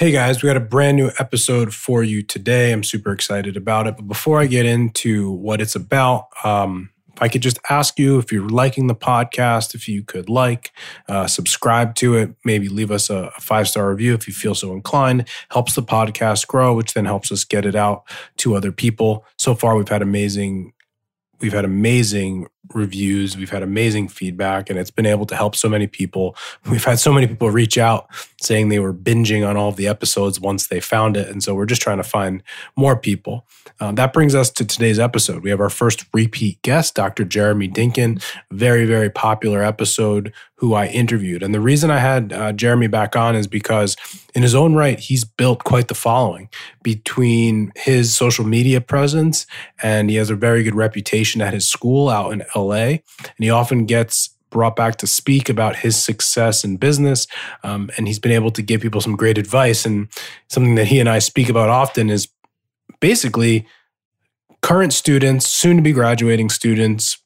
Hey 0.00 0.12
guys, 0.12 0.42
we 0.42 0.46
got 0.46 0.56
a 0.56 0.60
brand 0.60 0.96
new 0.96 1.10
episode 1.18 1.74
for 1.74 2.02
you 2.02 2.22
today. 2.22 2.72
I'm 2.72 2.82
super 2.82 3.12
excited 3.12 3.54
about 3.54 3.86
it. 3.86 3.96
But 3.96 4.08
before 4.08 4.40
I 4.40 4.46
get 4.46 4.64
into 4.64 5.30
what 5.30 5.60
it's 5.60 5.76
about, 5.76 6.28
um, 6.42 6.88
if 7.14 7.20
I 7.20 7.28
could 7.28 7.42
just 7.42 7.58
ask 7.68 7.98
you 7.98 8.18
if 8.18 8.32
you're 8.32 8.48
liking 8.48 8.86
the 8.86 8.94
podcast, 8.94 9.74
if 9.74 9.86
you 9.88 10.02
could 10.02 10.30
like, 10.30 10.72
uh, 11.06 11.26
subscribe 11.26 11.96
to 11.96 12.14
it, 12.14 12.34
maybe 12.46 12.70
leave 12.70 12.90
us 12.90 13.10
a, 13.10 13.30
a 13.36 13.40
five 13.42 13.68
star 13.68 13.90
review 13.90 14.14
if 14.14 14.26
you 14.26 14.32
feel 14.32 14.54
so 14.54 14.72
inclined. 14.72 15.28
Helps 15.50 15.74
the 15.74 15.82
podcast 15.82 16.46
grow, 16.46 16.72
which 16.72 16.94
then 16.94 17.04
helps 17.04 17.30
us 17.30 17.44
get 17.44 17.66
it 17.66 17.74
out 17.74 18.04
to 18.38 18.54
other 18.54 18.72
people. 18.72 19.26
So 19.36 19.54
far, 19.54 19.76
we've 19.76 19.86
had 19.86 20.00
amazing 20.00 20.72
we've 21.40 21.52
had 21.52 21.64
amazing 21.64 22.46
reviews 22.74 23.36
we've 23.36 23.50
had 23.50 23.62
amazing 23.62 24.08
feedback 24.08 24.70
and 24.70 24.78
it's 24.78 24.90
been 24.90 25.06
able 25.06 25.26
to 25.26 25.34
help 25.34 25.56
so 25.56 25.68
many 25.68 25.86
people 25.86 26.36
we've 26.70 26.84
had 26.84 26.98
so 26.98 27.12
many 27.12 27.26
people 27.26 27.50
reach 27.50 27.78
out 27.78 28.06
saying 28.40 28.68
they 28.68 28.78
were 28.78 28.94
binging 28.94 29.46
on 29.46 29.56
all 29.56 29.68
of 29.68 29.76
the 29.76 29.86
episodes 29.86 30.40
once 30.40 30.66
they 30.66 30.80
found 30.80 31.16
it. 31.16 31.28
And 31.28 31.42
so 31.42 31.54
we're 31.54 31.66
just 31.66 31.82
trying 31.82 31.98
to 31.98 32.02
find 32.02 32.42
more 32.76 32.96
people. 32.96 33.46
Um, 33.80 33.94
that 33.94 34.12
brings 34.12 34.34
us 34.34 34.50
to 34.50 34.64
today's 34.64 34.98
episode. 34.98 35.42
We 35.42 35.50
have 35.50 35.60
our 35.60 35.70
first 35.70 36.04
repeat 36.12 36.60
guest 36.62 36.94
dr 36.94 37.24
jeremy 37.24 37.68
dinkin 37.68 38.22
very 38.50 38.84
very 38.84 39.10
popular 39.10 39.62
episode 39.62 40.32
who 40.56 40.74
i 40.74 40.86
interviewed. 40.86 41.42
And 41.42 41.54
the 41.54 41.60
reason 41.60 41.90
i 41.90 41.98
had 41.98 42.32
uh, 42.32 42.52
jeremy 42.52 42.88
back 42.88 43.16
on 43.16 43.34
is 43.36 43.46
because 43.46 43.96
in 44.34 44.42
his 44.42 44.54
own 44.54 44.74
right 44.74 44.98
he's 44.98 45.24
built 45.24 45.64
quite 45.64 45.88
the 45.88 45.94
following 45.94 46.48
between 46.82 47.72
his 47.76 48.14
social 48.14 48.44
media 48.44 48.80
presence 48.80 49.46
and 49.82 50.10
he 50.10 50.16
has 50.16 50.30
a 50.30 50.36
very 50.36 50.62
good 50.62 50.74
reputation 50.74 51.40
at 51.40 51.54
his 51.54 51.68
school 51.68 52.08
out 52.08 52.32
in 52.32 52.42
LA. 52.54 52.72
And 52.74 53.38
he 53.38 53.50
often 53.50 53.86
gets 53.86 54.30
brought 54.50 54.76
back 54.76 54.96
to 54.96 55.06
speak 55.06 55.48
about 55.48 55.76
his 55.76 56.00
success 56.00 56.64
in 56.64 56.76
business. 56.76 57.26
Um, 57.62 57.90
and 57.96 58.06
he's 58.06 58.18
been 58.18 58.32
able 58.32 58.50
to 58.52 58.62
give 58.62 58.80
people 58.80 59.00
some 59.00 59.16
great 59.16 59.38
advice. 59.38 59.86
And 59.86 60.08
something 60.48 60.74
that 60.74 60.86
he 60.86 61.00
and 61.00 61.08
I 61.08 61.20
speak 61.20 61.48
about 61.48 61.68
often 61.68 62.10
is 62.10 62.28
basically 63.00 63.66
current 64.62 64.92
students, 64.92 65.46
soon 65.46 65.76
to 65.76 65.82
be 65.82 65.92
graduating 65.92 66.50
students, 66.50 67.18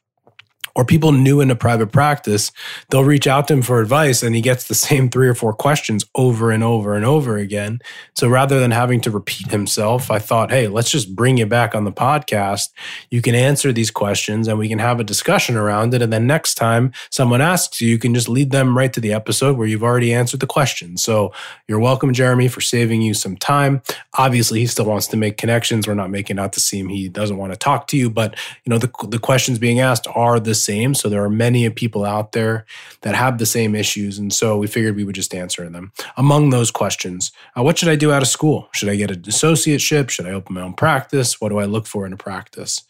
or 0.75 0.84
people 0.84 1.12
new 1.12 1.41
into 1.41 1.55
private 1.55 1.92
practice, 1.92 2.50
they'll 2.91 3.05
reach 3.05 3.27
out 3.27 3.48
to 3.48 3.55
him 3.55 3.62
for 3.62 3.80
advice 3.80 4.22
and 4.22 4.34
he 4.34 4.41
gets 4.41 4.67
the 4.69 4.75
same 4.75 5.08
three 5.08 5.28
or 5.28 5.34
four 5.34 5.53
questions 5.53 6.05
over 6.14 6.50
and 6.50 6.64
over 6.64 6.94
and 6.94 7.05
over 7.05 7.36
again. 7.36 7.80
So 8.14 8.28
rather 8.28 8.58
than 8.58 8.70
having 8.70 9.00
to 9.02 9.11
repeat 9.11 9.50
himself, 9.50 10.11
I 10.11 10.19
thought, 10.19 10.50
hey, 10.50 10.69
let's 10.69 10.91
just 10.91 11.14
bring 11.14 11.36
you 11.36 11.47
back 11.47 11.75
on 11.75 11.84
the 11.84 11.92
podcast. 11.92 12.70
You 13.11 13.22
can 13.22 13.34
answer 13.34 13.72
these 13.72 13.91
questions 13.91 14.48
and 14.48 14.58
we 14.58 14.69
can 14.69 14.78
have 14.78 15.00
a 15.00 15.05
discussion 15.05 15.56
around 15.56 15.95
it. 15.95 16.02
And 16.02 16.12
then 16.12 16.27
next 16.27 16.55
time 16.55 16.92
someone 17.11 17.41
asks 17.41 17.80
you, 17.80 17.89
you 17.89 17.98
can 17.98 18.14
just 18.14 18.28
lead 18.28 18.50
them 18.50 18.77
right 18.77 18.92
to 18.92 19.00
the 19.00 19.12
episode 19.12 19.56
where 19.56 19.67
you've 19.67 19.83
already 19.83 20.12
answered 20.12 20.41
the 20.41 20.47
question. 20.47 20.97
So 20.97 21.33
you're 21.69 21.80
welcome, 21.80 22.12
Jeremy, 22.12 22.48
for 22.48 22.61
saving 22.61 23.02
you 23.02 23.14
some 23.14 23.36
time. 23.36 23.83
Obviously, 24.14 24.61
he 24.61 24.67
still 24.67 24.86
wants 24.86 25.06
to 25.08 25.17
make 25.17 25.36
connections. 25.36 25.86
We're 25.86 25.95
not 25.95 26.11
making 26.11 26.39
out 26.39 26.52
to 26.55 26.61
seem 26.61 26.89
he 26.89 27.08
doesn't 27.08 27.36
want 27.36 27.52
to 27.52 27.58
talk 27.58 27.86
to 27.89 27.97
you, 27.97 28.11
but 28.11 28.34
you 28.64 28.70
know, 28.70 28.78
the, 28.78 28.91
the 29.08 29.19
questions 29.19 29.58
being 29.58 29.80
asked 29.80 30.06
are 30.14 30.41
the 30.41 30.55
same. 30.65 30.95
So 30.95 31.09
there 31.09 31.23
are 31.23 31.31
many 31.31 31.69
people 31.70 32.05
out 32.05 32.33
there 32.33 32.65
that 33.03 33.15
have 33.15 33.39
the 33.39 33.47
same 33.47 33.75
issues. 33.75 34.19
And 34.19 34.33
so 34.33 34.59
we 34.59 34.67
figured 34.67 34.97
we 34.97 35.05
would 35.05 35.15
just 35.15 35.34
answer 35.34 35.69
them. 35.69 35.93
Among 36.17 36.51
those 36.51 36.70
questions, 36.70 37.33
uh, 37.57 37.62
what 37.62 37.79
should 37.79 37.89
I 37.89 37.97
do 37.97 38.12
out 38.12 38.23
of 38.23 38.29
school? 38.29 38.69
Should 38.73 38.89
I 38.89 38.97
get 38.97 39.11
an 39.11 39.23
associateship? 39.23 40.11
Should 40.11 40.27
I 40.27 40.31
open 40.31 40.55
my 40.55 40.62
own 40.62 40.75
practice? 40.75 41.41
What 41.41 41.51
do 41.51 41.59
I 41.59 41.67
look 41.67 41.87
for 41.87 42.07
in 42.07 42.12
a 42.12 42.17
practice? 42.17 42.83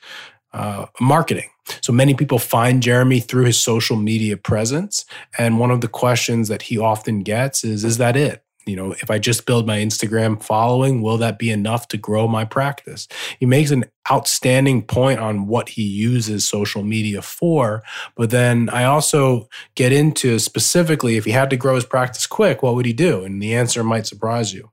Uh, 0.53 0.87
marketing. 1.01 1.51
So 1.81 1.93
many 1.93 2.15
people 2.15 2.39
find 2.39 2.83
Jeremy 2.83 3.21
through 3.21 3.47
his 3.47 3.61
social 3.61 3.97
media 3.97 4.37
presence. 4.37 5.05
And 5.37 5.59
one 5.59 5.73
of 5.73 5.81
the 5.81 5.89
questions 5.89 6.49
that 6.49 6.63
he 6.63 6.79
often 6.79 7.23
gets 7.23 7.65
is 7.65 7.85
Is 7.85 7.99
that 7.99 8.17
it? 8.17 8.44
You 8.67 8.77
know, 8.77 8.93
if 8.93 9.11
I 9.11 9.19
just 9.19 9.47
build 9.47 9.67
my 9.67 9.79
Instagram 9.79 10.43
following, 10.43 11.03
will 11.03 11.19
that 11.19 11.39
be 11.39 11.51
enough 11.51 11.89
to 11.89 11.97
grow 11.97 12.27
my 12.27 12.45
practice? 12.45 13.09
He 13.39 13.47
makes 13.47 13.71
an 13.71 13.85
outstanding 14.11 14.83
point 14.83 15.21
on 15.21 15.47
what 15.47 15.71
he 15.71 15.83
uses 15.83 16.47
social 16.47 16.83
media 16.83 17.23
for. 17.23 17.83
But 18.17 18.31
then 18.31 18.69
I 18.71 18.85
also 18.85 19.49
get 19.75 19.93
into 19.93 20.39
specifically 20.39 21.17
if 21.17 21.25
he 21.25 21.31
had 21.31 21.51
to 21.51 21.57
grow 21.57 21.75
his 21.75 21.85
practice 21.87 22.27
quick, 22.27 22.63
what 22.63 22.75
would 22.75 22.87
he 22.87 22.93
do? 22.93 23.25
And 23.25 23.43
the 23.43 23.55
answer 23.55 23.83
might 23.83 24.07
surprise 24.07 24.53
you. 24.53 24.71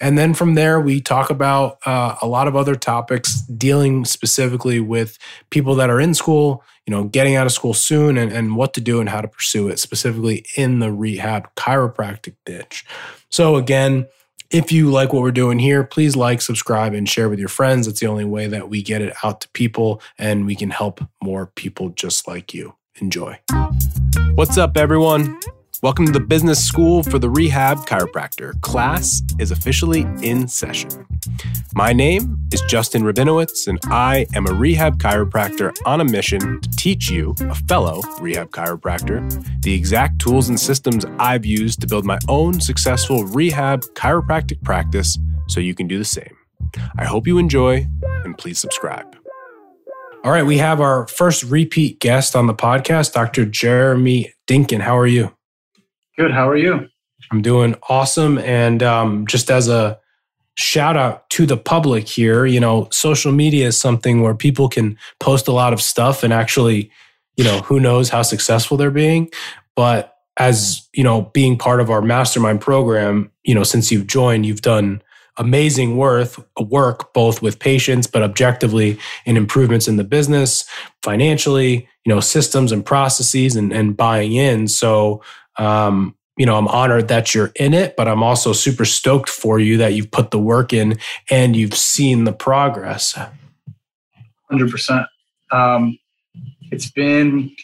And 0.00 0.18
then 0.18 0.34
from 0.34 0.54
there, 0.54 0.80
we 0.80 1.00
talk 1.00 1.30
about 1.30 1.78
uh, 1.86 2.16
a 2.20 2.26
lot 2.26 2.48
of 2.48 2.56
other 2.56 2.74
topics 2.74 3.42
dealing 3.42 4.04
specifically 4.04 4.80
with 4.80 5.18
people 5.50 5.74
that 5.76 5.90
are 5.90 6.00
in 6.00 6.14
school, 6.14 6.64
you 6.86 6.90
know, 6.90 7.04
getting 7.04 7.36
out 7.36 7.46
of 7.46 7.52
school 7.52 7.74
soon 7.74 8.16
and, 8.16 8.32
and 8.32 8.56
what 8.56 8.74
to 8.74 8.80
do 8.80 9.00
and 9.00 9.08
how 9.08 9.20
to 9.20 9.28
pursue 9.28 9.68
it, 9.68 9.78
specifically 9.78 10.44
in 10.56 10.78
the 10.80 10.92
rehab 10.92 11.54
chiropractic 11.54 12.34
niche. 12.46 12.84
So, 13.30 13.56
again, 13.56 14.06
if 14.50 14.70
you 14.70 14.90
like 14.90 15.12
what 15.12 15.22
we're 15.22 15.32
doing 15.32 15.58
here, 15.58 15.82
please 15.82 16.14
like, 16.14 16.40
subscribe, 16.40 16.92
and 16.92 17.08
share 17.08 17.28
with 17.28 17.38
your 17.38 17.48
friends. 17.48 17.88
It's 17.88 18.00
the 18.00 18.06
only 18.06 18.24
way 18.24 18.46
that 18.46 18.68
we 18.68 18.82
get 18.82 19.02
it 19.02 19.14
out 19.24 19.40
to 19.40 19.48
people 19.48 20.00
and 20.18 20.46
we 20.46 20.54
can 20.54 20.70
help 20.70 21.00
more 21.22 21.46
people 21.46 21.88
just 21.90 22.28
like 22.28 22.54
you. 22.54 22.74
Enjoy. 23.00 23.38
What's 24.34 24.56
up, 24.56 24.76
everyone? 24.76 25.40
Welcome 25.82 26.06
to 26.06 26.12
the 26.12 26.20
Business 26.20 26.64
School 26.64 27.02
for 27.02 27.18
the 27.18 27.28
Rehab 27.28 27.78
Chiropractor. 27.86 28.58
Class 28.62 29.22
is 29.38 29.50
officially 29.50 30.06
in 30.22 30.48
session. 30.48 31.06
My 31.74 31.92
name 31.92 32.38
is 32.52 32.62
Justin 32.62 33.02
Rabinowitz, 33.02 33.66
and 33.66 33.78
I 33.84 34.26
am 34.34 34.46
a 34.46 34.52
rehab 34.54 34.98
chiropractor 34.98 35.76
on 35.84 36.00
a 36.00 36.04
mission 36.04 36.60
to 36.60 36.70
teach 36.70 37.10
you, 37.10 37.34
a 37.40 37.54
fellow 37.54 38.00
rehab 38.20 38.50
chiropractor, 38.50 39.20
the 39.62 39.74
exact 39.74 40.20
tools 40.20 40.48
and 40.48 40.58
systems 40.58 41.04
I've 41.18 41.44
used 41.44 41.80
to 41.82 41.86
build 41.86 42.04
my 42.04 42.18
own 42.28 42.60
successful 42.60 43.24
rehab 43.24 43.82
chiropractic 43.94 44.62
practice 44.62 45.18
so 45.48 45.60
you 45.60 45.74
can 45.74 45.86
do 45.86 45.98
the 45.98 46.04
same. 46.04 46.36
I 46.96 47.04
hope 47.04 47.26
you 47.26 47.38
enjoy, 47.38 47.86
and 48.24 48.38
please 48.38 48.58
subscribe. 48.58 49.16
All 50.24 50.30
right, 50.30 50.46
we 50.46 50.56
have 50.58 50.80
our 50.80 51.06
first 51.08 51.42
repeat 51.42 52.00
guest 52.00 52.34
on 52.34 52.46
the 52.46 52.54
podcast, 52.54 53.12
Dr. 53.12 53.44
Jeremy 53.44 54.32
Dinkin. 54.46 54.80
How 54.80 54.96
are 54.96 55.06
you? 55.06 55.34
Good. 56.16 56.30
How 56.30 56.48
are 56.48 56.56
you? 56.56 56.88
I'm 57.32 57.42
doing 57.42 57.74
awesome. 57.88 58.38
And 58.38 58.82
um, 58.82 59.26
just 59.26 59.50
as 59.50 59.68
a 59.68 59.98
shout 60.56 60.96
out 60.96 61.28
to 61.30 61.46
the 61.46 61.56
public 61.56 62.08
here, 62.08 62.46
you 62.46 62.60
know, 62.60 62.88
social 62.92 63.32
media 63.32 63.66
is 63.66 63.80
something 63.80 64.22
where 64.22 64.34
people 64.34 64.68
can 64.68 64.96
post 65.18 65.48
a 65.48 65.52
lot 65.52 65.72
of 65.72 65.80
stuff 65.80 66.22
and 66.22 66.32
actually, 66.32 66.90
you 67.36 67.42
know, 67.42 67.60
who 67.60 67.80
knows 67.80 68.08
how 68.08 68.22
successful 68.22 68.76
they're 68.76 68.90
being. 68.90 69.28
But 69.74 70.16
as, 70.36 70.88
you 70.92 71.02
know, 71.02 71.22
being 71.34 71.58
part 71.58 71.80
of 71.80 71.90
our 71.90 72.02
mastermind 72.02 72.60
program, 72.60 73.32
you 73.42 73.54
know, 73.54 73.64
since 73.64 73.90
you've 73.90 74.06
joined, 74.06 74.46
you've 74.46 74.62
done 74.62 75.02
amazing 75.36 75.96
worth 75.96 76.38
work 76.60 77.12
both 77.12 77.42
with 77.42 77.58
patients 77.58 78.06
but 78.06 78.22
objectively 78.22 78.96
in 79.24 79.36
improvements 79.36 79.88
in 79.88 79.96
the 79.96 80.04
business 80.04 80.64
financially 81.02 81.88
you 82.04 82.14
know 82.14 82.20
systems 82.20 82.70
and 82.70 82.86
processes 82.86 83.56
and, 83.56 83.72
and 83.72 83.96
buying 83.96 84.34
in 84.34 84.68
so 84.68 85.20
um, 85.56 86.16
you 86.36 86.46
know, 86.46 86.56
I'm 86.56 86.68
honored 86.68 87.08
that 87.08 87.34
you're 87.34 87.52
in 87.56 87.74
it, 87.74 87.96
but 87.96 88.08
I'm 88.08 88.22
also 88.22 88.52
super 88.52 88.84
stoked 88.84 89.28
for 89.28 89.60
you 89.60 89.76
that 89.78 89.94
you've 89.94 90.10
put 90.10 90.30
the 90.30 90.38
work 90.38 90.72
in 90.72 90.98
and 91.30 91.54
you've 91.54 91.74
seen 91.74 92.24
the 92.24 92.32
progress. 92.32 93.16
100%. 94.50 95.06
Um, 95.52 95.98
it's 96.72 96.90
been 96.90 97.54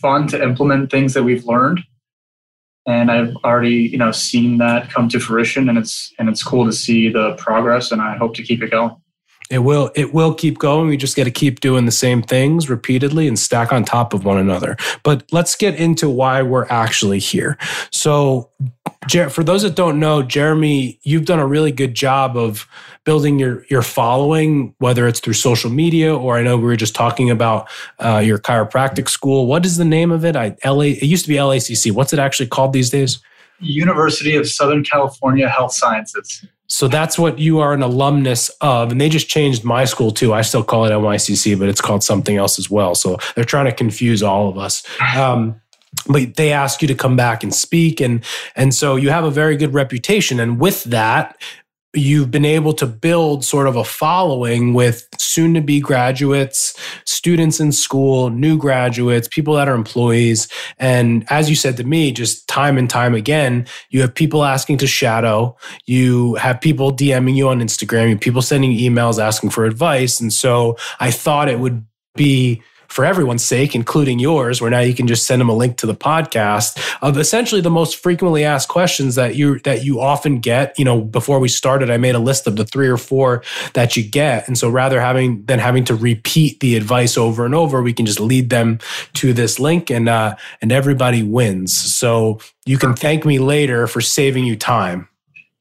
fun 0.00 0.26
to 0.28 0.42
implement 0.42 0.90
things 0.90 1.14
that 1.14 1.22
we've 1.22 1.44
learned. 1.44 1.80
And 2.86 3.10
I've 3.10 3.36
already, 3.44 3.74
you 3.74 3.98
know, 3.98 4.12
seen 4.12 4.56
that 4.58 4.90
come 4.90 5.10
to 5.10 5.20
fruition 5.20 5.68
and 5.68 5.76
it's, 5.76 6.10
and 6.18 6.30
it's 6.30 6.42
cool 6.42 6.64
to 6.64 6.72
see 6.72 7.10
the 7.10 7.34
progress 7.34 7.92
and 7.92 8.00
I 8.00 8.16
hope 8.16 8.34
to 8.36 8.42
keep 8.42 8.62
it 8.62 8.70
going. 8.70 8.96
It 9.50 9.60
will 9.60 9.90
it 9.94 10.12
will 10.12 10.34
keep 10.34 10.58
going. 10.58 10.88
We 10.88 10.96
just 10.98 11.16
got 11.16 11.24
to 11.24 11.30
keep 11.30 11.60
doing 11.60 11.86
the 11.86 11.92
same 11.92 12.22
things 12.22 12.68
repeatedly 12.68 13.26
and 13.26 13.38
stack 13.38 13.72
on 13.72 13.84
top 13.84 14.12
of 14.12 14.24
one 14.24 14.38
another. 14.38 14.76
But 15.02 15.24
let's 15.32 15.54
get 15.54 15.74
into 15.74 16.10
why 16.10 16.42
we're 16.42 16.66
actually 16.66 17.18
here. 17.18 17.56
So, 17.90 18.50
for 19.30 19.42
those 19.42 19.62
that 19.62 19.74
don't 19.74 19.98
know, 19.98 20.22
Jeremy, 20.22 21.00
you've 21.02 21.24
done 21.24 21.38
a 21.38 21.46
really 21.46 21.72
good 21.72 21.94
job 21.94 22.36
of 22.36 22.68
building 23.04 23.38
your 23.38 23.64
your 23.70 23.80
following, 23.80 24.74
whether 24.80 25.08
it's 25.08 25.20
through 25.20 25.32
social 25.32 25.70
media 25.70 26.14
or 26.14 26.36
I 26.36 26.42
know 26.42 26.58
we 26.58 26.64
were 26.64 26.76
just 26.76 26.94
talking 26.94 27.30
about 27.30 27.70
uh, 28.00 28.18
your 28.18 28.38
chiropractic 28.38 29.08
school. 29.08 29.46
What 29.46 29.64
is 29.64 29.78
the 29.78 29.84
name 29.84 30.10
of 30.10 30.26
it? 30.26 30.36
I 30.36 30.56
LA. 30.62 30.82
It 30.82 31.04
used 31.04 31.24
to 31.24 31.28
be 31.30 31.36
LACC. 31.36 31.90
What's 31.90 32.12
it 32.12 32.18
actually 32.18 32.48
called 32.48 32.74
these 32.74 32.90
days? 32.90 33.18
University 33.60 34.36
of 34.36 34.46
Southern 34.46 34.84
California 34.84 35.48
Health 35.48 35.72
Sciences. 35.72 36.44
So 36.68 36.86
that's 36.86 37.18
what 37.18 37.38
you 37.38 37.60
are 37.60 37.72
an 37.72 37.82
alumnus 37.82 38.50
of. 38.60 38.92
And 38.92 39.00
they 39.00 39.08
just 39.08 39.28
changed 39.28 39.64
my 39.64 39.84
school 39.84 40.10
too. 40.10 40.34
I 40.34 40.42
still 40.42 40.62
call 40.62 40.84
it 40.84 40.90
NYCC, 40.90 41.58
but 41.58 41.68
it's 41.68 41.80
called 41.80 42.04
something 42.04 42.36
else 42.36 42.58
as 42.58 42.70
well. 42.70 42.94
So 42.94 43.18
they're 43.34 43.44
trying 43.44 43.66
to 43.66 43.72
confuse 43.72 44.22
all 44.22 44.48
of 44.48 44.58
us. 44.58 44.82
Um, 45.16 45.60
but 46.06 46.36
they 46.36 46.52
ask 46.52 46.82
you 46.82 46.88
to 46.88 46.94
come 46.94 47.16
back 47.16 47.42
and 47.42 47.54
speak 47.54 48.00
and 48.00 48.22
and 48.54 48.74
so 48.74 48.96
you 48.96 49.10
have 49.10 49.24
a 49.24 49.30
very 49.30 49.56
good 49.56 49.72
reputation 49.72 50.38
and 50.38 50.60
with 50.60 50.84
that 50.84 51.40
you've 51.94 52.30
been 52.30 52.44
able 52.44 52.74
to 52.74 52.86
build 52.86 53.44
sort 53.44 53.66
of 53.66 53.74
a 53.76 53.84
following 53.84 54.74
with 54.74 55.08
soon 55.18 55.54
to 55.54 55.60
be 55.60 55.80
graduates, 55.80 56.74
students 57.06 57.60
in 57.60 57.72
school, 57.72 58.28
new 58.28 58.58
graduates, 58.58 59.26
people 59.28 59.54
that 59.54 59.68
are 59.68 59.74
employees. 59.74 60.48
And 60.78 61.24
as 61.30 61.48
you 61.48 61.56
said 61.56 61.78
to 61.78 61.84
me, 61.84 62.12
just 62.12 62.46
time 62.46 62.76
and 62.76 62.90
time 62.90 63.14
again, 63.14 63.66
you 63.88 64.02
have 64.02 64.14
people 64.14 64.44
asking 64.44 64.78
to 64.78 64.86
shadow, 64.86 65.56
you 65.86 66.34
have 66.34 66.60
people 66.60 66.92
DMing 66.92 67.36
you 67.36 67.48
on 67.48 67.60
Instagram, 67.60 68.10
you 68.10 68.18
people 68.18 68.42
sending 68.42 68.72
emails 68.72 69.22
asking 69.22 69.50
for 69.50 69.64
advice. 69.64 70.20
And 70.20 70.32
so 70.32 70.76
I 71.00 71.10
thought 71.10 71.48
it 71.48 71.58
would 71.58 71.86
be 72.14 72.62
for 72.88 73.04
everyone's 73.04 73.44
sake, 73.44 73.74
including 73.74 74.18
yours, 74.18 74.60
where 74.60 74.70
now 74.70 74.80
you 74.80 74.94
can 74.94 75.06
just 75.06 75.26
send 75.26 75.40
them 75.40 75.48
a 75.48 75.54
link 75.54 75.76
to 75.78 75.86
the 75.86 75.94
podcast 75.94 76.78
of 77.02 77.16
essentially 77.18 77.60
the 77.60 77.70
most 77.70 77.96
frequently 77.96 78.44
asked 78.44 78.68
questions 78.68 79.14
that 79.14 79.36
you 79.36 79.58
that 79.60 79.84
you 79.84 80.00
often 80.00 80.40
get. 80.40 80.78
You 80.78 80.84
know, 80.84 81.00
before 81.02 81.38
we 81.38 81.48
started, 81.48 81.90
I 81.90 81.96
made 81.98 82.14
a 82.14 82.18
list 82.18 82.46
of 82.46 82.56
the 82.56 82.64
three 82.64 82.88
or 82.88 82.96
four 82.96 83.42
that 83.74 83.96
you 83.96 84.02
get, 84.02 84.48
and 84.48 84.56
so 84.56 84.68
rather 84.68 85.00
having 85.00 85.44
than 85.44 85.58
having 85.58 85.84
to 85.84 85.94
repeat 85.94 86.60
the 86.60 86.76
advice 86.76 87.16
over 87.16 87.44
and 87.44 87.54
over, 87.54 87.82
we 87.82 87.92
can 87.92 88.06
just 88.06 88.20
lead 88.20 88.50
them 88.50 88.78
to 89.14 89.32
this 89.32 89.60
link, 89.60 89.90
and 89.90 90.08
uh, 90.08 90.34
and 90.60 90.72
everybody 90.72 91.22
wins. 91.22 91.74
So 91.76 92.40
you 92.66 92.78
can 92.78 92.94
thank 92.94 93.24
me 93.24 93.38
later 93.38 93.86
for 93.86 94.00
saving 94.00 94.44
you 94.44 94.56
time. 94.56 95.08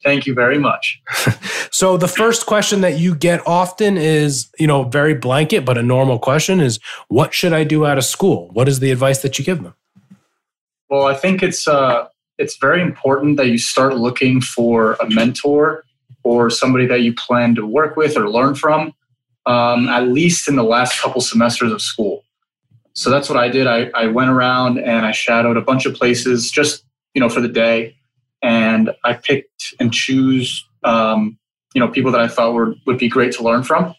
Thank 0.04 0.28
you 0.28 0.34
very 0.34 0.60
much. 0.60 1.02
so 1.72 1.98
the 1.98 2.08
first 2.08 2.46
question 2.46 2.82
that 2.82 3.00
you 3.00 3.16
get 3.16 3.46
often 3.48 3.98
is, 3.98 4.48
you 4.60 4.68
know, 4.68 4.84
very 4.84 5.16
blanket, 5.16 5.66
but 5.66 5.78
a 5.78 5.84
normal 5.84 6.20
question 6.20 6.60
is, 6.60 6.80
what 7.08 7.34
should 7.34 7.54
I 7.54 7.64
do 7.64 7.86
out 7.86 7.98
of 7.98 8.06
school? 8.06 8.50
What 8.54 8.68
is 8.68 8.80
the 8.80 8.92
advice 8.92 9.22
that 9.24 9.40
you 9.40 9.46
give 9.46 9.64
them? 9.64 9.74
Well, 10.90 11.06
I 11.06 11.16
think 11.16 11.44
it's 11.44 11.68
uh, 11.68 12.08
it's 12.38 12.58
very 12.58 12.82
important 12.82 13.38
that 13.38 13.48
you 13.48 13.58
start 13.58 13.98
looking 13.98 14.40
for 14.40 14.94
a 14.94 15.10
mentor 15.10 15.84
or 16.24 16.50
somebody 16.50 16.86
that 16.86 17.02
you 17.02 17.14
plan 17.14 17.56
to 17.56 17.66
work 17.66 17.96
with 17.96 18.16
or 18.16 18.30
learn 18.30 18.54
from, 18.54 18.94
um, 19.46 19.88
at 19.90 20.08
least 20.08 20.48
in 20.48 20.56
the 20.56 20.64
last 20.64 21.02
couple 21.02 21.22
semesters 21.22 21.72
of 21.72 21.82
school. 21.82 22.24
So 22.94 23.10
that's 23.10 23.30
what 23.30 23.38
I 23.38 23.50
did. 23.50 23.68
I, 23.68 23.90
I 23.94 24.08
went 24.08 24.30
around 24.30 24.80
and 24.80 25.06
I 25.06 25.12
shadowed 25.12 25.58
a 25.58 25.62
bunch 25.62 25.86
of 25.86 25.96
places 25.96 26.52
just 26.52 26.84
you 27.14 27.20
know 27.20 27.30
for 27.30 27.42
the 27.42 27.48
day 27.48 27.97
and 28.42 28.92
I 29.04 29.14
picked 29.14 29.74
and 29.80 29.94
choose 29.94 30.68
um, 30.84 31.38
you 31.74 31.80
know 31.80 31.88
people 31.88 32.12
that 32.12 32.22
I 32.22 32.28
thought 32.28 32.54
were 32.54 32.76
would 32.86 32.98
be 32.98 33.10
great 33.10 33.32
to 33.34 33.44
learn 33.44 33.64
from, 33.64 33.94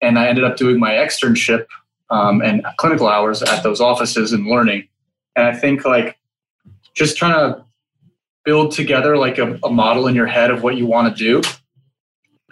and 0.00 0.18
I 0.18 0.28
ended 0.28 0.44
up 0.44 0.56
doing 0.56 0.78
my 0.78 0.92
externship 0.92 1.66
um, 2.10 2.42
and 2.42 2.64
clinical 2.76 3.08
hours 3.08 3.42
at 3.42 3.62
those 3.62 3.80
offices 3.80 4.32
and 4.32 4.46
learning. 4.46 4.88
And 5.36 5.46
I 5.46 5.54
think 5.54 5.84
like 5.84 6.18
just 6.94 7.16
trying 7.16 7.34
to 7.34 7.64
build 8.44 8.72
together 8.72 9.16
like 9.16 9.38
a, 9.38 9.58
a 9.62 9.70
model 9.70 10.06
in 10.06 10.14
your 10.14 10.26
head 10.26 10.50
of 10.50 10.62
what 10.62 10.76
you 10.76 10.86
want 10.86 11.14
to 11.16 11.24
do, 11.24 11.42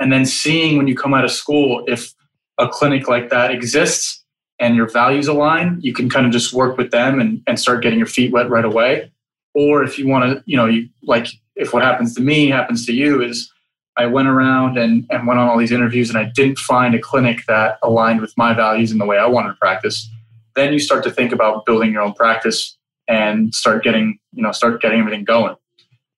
and 0.01 0.13
then 0.13 0.27
seeing 0.27 0.77
when 0.77 0.87
you 0.87 0.97
come 0.97 1.15
out 1.15 1.25
of 1.25 1.31
school 1.31 1.85
if 1.87 2.15
a 2.59 2.69
clinic 2.69 3.07
like 3.07 3.31
that 3.31 3.53
exists 3.53 4.25
and 4.59 4.75
your 4.75 4.89
values 4.89 5.29
align, 5.29 5.79
you 5.81 5.95
can 5.95 6.11
kind 6.11 6.27
of 6.27 6.33
just 6.33 6.53
work 6.53 6.77
with 6.77 6.91
them 6.91 7.21
and, 7.21 7.41
and 7.47 7.61
start 7.61 7.81
getting 7.81 7.99
your 7.99 8.09
feet 8.09 8.33
wet 8.33 8.51
right 8.51 8.65
away 8.65 9.13
or 9.59 9.83
if 9.83 9.99
you 9.99 10.07
want 10.07 10.25
to, 10.25 10.41
you 10.47 10.57
know, 10.57 10.67
you 10.67 10.89
like 11.03 11.27
if 11.57 11.75
what 11.75 11.83
happens 11.83 12.15
to 12.15 12.23
me 12.23 12.49
happens 12.49 12.87
to 12.87 12.93
you 12.93 13.21
is 13.21 13.53
I 13.97 14.07
went 14.07 14.29
around 14.29 14.79
and, 14.79 15.05
and 15.11 15.27
went 15.27 15.41
on 15.41 15.49
all 15.49 15.59
these 15.59 15.73
interviews 15.73 16.09
and 16.09 16.17
I 16.17 16.31
didn't 16.33 16.59
find 16.59 16.95
a 16.95 17.01
clinic 17.01 17.45
that 17.49 17.79
aligned 17.83 18.21
with 18.21 18.33
my 18.37 18.55
values 18.55 18.93
and 18.93 19.01
the 19.01 19.05
way 19.05 19.19
I 19.19 19.27
wanted 19.27 19.49
to 19.49 19.55
practice. 19.57 20.09
Then 20.55 20.73
you 20.73 20.79
start 20.79 21.03
to 21.05 21.11
think 21.11 21.33
about 21.33 21.67
building 21.67 21.93
your 21.93 22.03
own 22.03 22.13
practice 22.13 22.79
and 23.09 23.53
start 23.53 23.83
getting, 23.83 24.21
you 24.33 24.45
know, 24.45 24.53
start 24.53 24.81
getting 24.81 25.01
everything 25.01 25.25
going. 25.25 25.57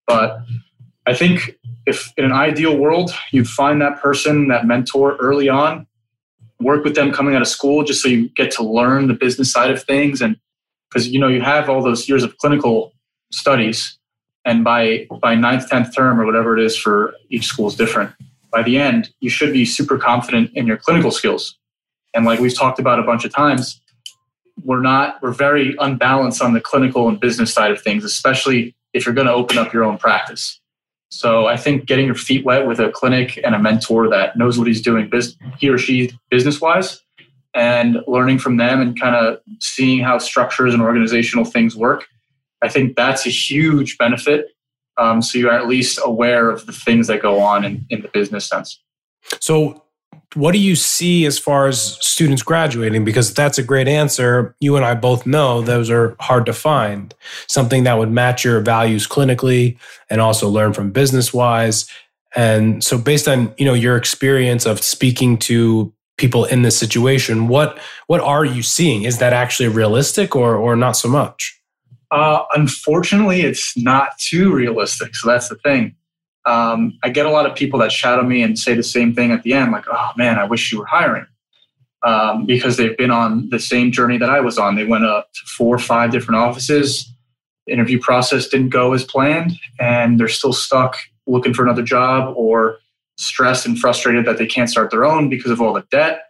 But 0.06 0.40
I 1.06 1.14
think 1.14 1.56
if 1.86 2.12
in 2.18 2.26
an 2.26 2.32
ideal 2.32 2.76
world, 2.76 3.10
you'd 3.30 3.48
find 3.48 3.80
that 3.80 4.02
person, 4.02 4.48
that 4.48 4.66
mentor 4.66 5.16
early 5.16 5.48
on, 5.48 5.86
work 6.60 6.84
with 6.84 6.94
them 6.94 7.10
coming 7.10 7.34
out 7.34 7.40
of 7.40 7.48
school 7.48 7.84
just 7.84 8.02
so 8.02 8.08
you 8.10 8.28
get 8.28 8.50
to 8.50 8.62
learn 8.62 9.08
the 9.08 9.14
business 9.14 9.50
side 9.50 9.70
of 9.70 9.82
things. 9.82 10.20
And 10.20 10.36
because, 10.90 11.08
you 11.08 11.18
know, 11.18 11.28
you 11.28 11.40
have 11.40 11.70
all 11.70 11.82
those 11.82 12.06
years 12.06 12.22
of 12.22 12.36
clinical 12.36 12.92
studies 13.30 13.98
and 14.44 14.64
by 14.64 15.06
by 15.20 15.34
ninth, 15.34 15.68
tenth 15.68 15.94
term 15.94 16.20
or 16.20 16.24
whatever 16.24 16.56
it 16.56 16.64
is 16.64 16.76
for 16.76 17.14
each 17.28 17.46
school 17.46 17.68
is 17.68 17.74
different. 17.74 18.12
By 18.50 18.62
the 18.62 18.78
end, 18.78 19.10
you 19.20 19.30
should 19.30 19.52
be 19.52 19.64
super 19.64 19.98
confident 19.98 20.50
in 20.54 20.66
your 20.66 20.76
clinical 20.76 21.10
skills. 21.10 21.56
And 22.14 22.24
like 22.24 22.40
we've 22.40 22.56
talked 22.56 22.78
about 22.78 22.98
a 22.98 23.02
bunch 23.02 23.24
of 23.24 23.32
times, 23.32 23.80
we're 24.64 24.80
not 24.80 25.22
we're 25.22 25.32
very 25.32 25.76
unbalanced 25.78 26.42
on 26.42 26.52
the 26.52 26.60
clinical 26.60 27.08
and 27.08 27.20
business 27.20 27.52
side 27.52 27.70
of 27.70 27.80
things, 27.80 28.04
especially 28.04 28.74
if 28.92 29.06
you're 29.06 29.14
going 29.14 29.28
to 29.28 29.32
open 29.32 29.58
up 29.58 29.72
your 29.72 29.84
own 29.84 29.98
practice. 29.98 30.60
So 31.12 31.46
I 31.46 31.56
think 31.56 31.86
getting 31.86 32.06
your 32.06 32.14
feet 32.14 32.44
wet 32.44 32.66
with 32.66 32.78
a 32.78 32.90
clinic 32.90 33.38
and 33.42 33.54
a 33.54 33.58
mentor 33.58 34.08
that 34.10 34.36
knows 34.36 34.58
what 34.58 34.68
he's 34.68 34.80
doing, 34.80 35.10
he 35.58 35.68
or 35.68 35.78
she 35.78 36.12
business 36.30 36.60
wise, 36.60 37.00
and 37.52 37.98
learning 38.06 38.38
from 38.38 38.56
them 38.58 38.80
and 38.80 38.98
kind 38.98 39.16
of 39.16 39.40
seeing 39.60 40.00
how 40.00 40.18
structures 40.18 40.72
and 40.72 40.82
organizational 40.82 41.44
things 41.44 41.74
work 41.74 42.06
I 42.62 42.68
think 42.68 42.96
that's 42.96 43.26
a 43.26 43.30
huge 43.30 43.98
benefit. 43.98 44.54
Um, 44.96 45.22
so 45.22 45.38
you're 45.38 45.52
at 45.52 45.66
least 45.66 45.98
aware 46.04 46.50
of 46.50 46.66
the 46.66 46.72
things 46.72 47.06
that 47.06 47.22
go 47.22 47.40
on 47.40 47.64
in, 47.64 47.86
in 47.90 48.02
the 48.02 48.08
business 48.08 48.46
sense. 48.46 48.80
So, 49.40 49.84
what 50.34 50.52
do 50.52 50.58
you 50.58 50.76
see 50.76 51.26
as 51.26 51.40
far 51.40 51.66
as 51.66 51.98
students 52.00 52.42
graduating? 52.42 53.04
Because 53.04 53.34
that's 53.34 53.58
a 53.58 53.64
great 53.64 53.88
answer. 53.88 54.54
You 54.60 54.76
and 54.76 54.84
I 54.84 54.94
both 54.94 55.26
know 55.26 55.60
those 55.60 55.90
are 55.90 56.14
hard 56.20 56.46
to 56.46 56.52
find. 56.52 57.12
Something 57.48 57.82
that 57.84 57.98
would 57.98 58.12
match 58.12 58.44
your 58.44 58.60
values 58.60 59.08
clinically 59.08 59.76
and 60.08 60.20
also 60.20 60.48
learn 60.48 60.72
from 60.72 60.92
business 60.92 61.34
wise. 61.34 61.88
And 62.36 62.84
so, 62.84 62.96
based 62.96 63.26
on 63.26 63.54
you 63.58 63.64
know 63.64 63.74
your 63.74 63.96
experience 63.96 64.66
of 64.66 64.82
speaking 64.82 65.36
to 65.38 65.92
people 66.16 66.44
in 66.44 66.62
this 66.62 66.78
situation, 66.78 67.48
what 67.48 67.78
what 68.06 68.20
are 68.20 68.44
you 68.44 68.62
seeing? 68.62 69.02
Is 69.02 69.18
that 69.18 69.32
actually 69.32 69.68
realistic 69.68 70.36
or 70.36 70.54
or 70.56 70.76
not 70.76 70.92
so 70.92 71.08
much? 71.08 71.59
Uh, 72.10 72.44
unfortunately, 72.54 73.42
it's 73.42 73.76
not 73.76 74.18
too 74.18 74.52
realistic. 74.52 75.14
So 75.14 75.28
that's 75.28 75.48
the 75.48 75.56
thing. 75.56 75.94
Um, 76.46 76.98
I 77.02 77.10
get 77.10 77.26
a 77.26 77.30
lot 77.30 77.46
of 77.46 77.54
people 77.54 77.78
that 77.80 77.92
shadow 77.92 78.22
me 78.22 78.42
and 78.42 78.58
say 78.58 78.74
the 78.74 78.82
same 78.82 79.14
thing 79.14 79.30
at 79.30 79.42
the 79.42 79.52
end, 79.52 79.72
like, 79.72 79.84
"Oh 79.90 80.10
man, 80.16 80.38
I 80.38 80.44
wish 80.44 80.72
you 80.72 80.78
were 80.78 80.86
hiring," 80.86 81.26
um, 82.02 82.46
because 82.46 82.76
they've 82.76 82.96
been 82.96 83.10
on 83.10 83.48
the 83.50 83.58
same 83.58 83.92
journey 83.92 84.16
that 84.18 84.30
I 84.30 84.40
was 84.40 84.58
on. 84.58 84.74
They 84.74 84.86
went 84.86 85.04
up 85.04 85.32
to 85.34 85.40
four 85.46 85.74
or 85.74 85.78
five 85.78 86.10
different 86.10 86.40
offices. 86.40 87.12
Interview 87.68 88.00
process 88.00 88.48
didn't 88.48 88.70
go 88.70 88.94
as 88.94 89.04
planned, 89.04 89.52
and 89.78 90.18
they're 90.18 90.28
still 90.28 90.54
stuck 90.54 90.96
looking 91.26 91.54
for 91.54 91.62
another 91.62 91.82
job 91.82 92.32
or 92.36 92.78
stressed 93.18 93.66
and 93.66 93.78
frustrated 93.78 94.24
that 94.24 94.38
they 94.38 94.46
can't 94.46 94.70
start 94.70 94.90
their 94.90 95.04
own 95.04 95.28
because 95.28 95.50
of 95.50 95.60
all 95.60 95.74
the 95.74 95.84
debt 95.90 96.22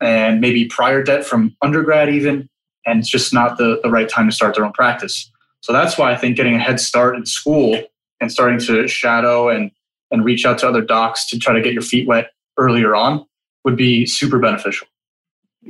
and 0.00 0.40
maybe 0.40 0.66
prior 0.66 1.02
debt 1.02 1.24
from 1.24 1.56
undergrad 1.62 2.08
even 2.08 2.48
and 2.86 3.00
it's 3.00 3.08
just 3.08 3.32
not 3.32 3.58
the, 3.58 3.80
the 3.82 3.90
right 3.90 4.08
time 4.08 4.28
to 4.28 4.34
start 4.34 4.54
their 4.54 4.64
own 4.64 4.72
practice. 4.72 5.30
So 5.60 5.72
that's 5.72 5.96
why 5.96 6.12
I 6.12 6.16
think 6.16 6.36
getting 6.36 6.56
a 6.56 6.58
head 6.58 6.80
start 6.80 7.16
in 7.16 7.24
school 7.24 7.80
and 8.20 8.30
starting 8.30 8.58
to 8.60 8.88
shadow 8.88 9.48
and, 9.48 9.70
and 10.10 10.24
reach 10.24 10.44
out 10.44 10.58
to 10.58 10.68
other 10.68 10.82
docs 10.82 11.28
to 11.28 11.38
try 11.38 11.54
to 11.54 11.60
get 11.60 11.72
your 11.72 11.82
feet 11.82 12.08
wet 12.08 12.32
earlier 12.58 12.94
on 12.94 13.24
would 13.64 13.76
be 13.76 14.06
super 14.06 14.38
beneficial. 14.38 14.88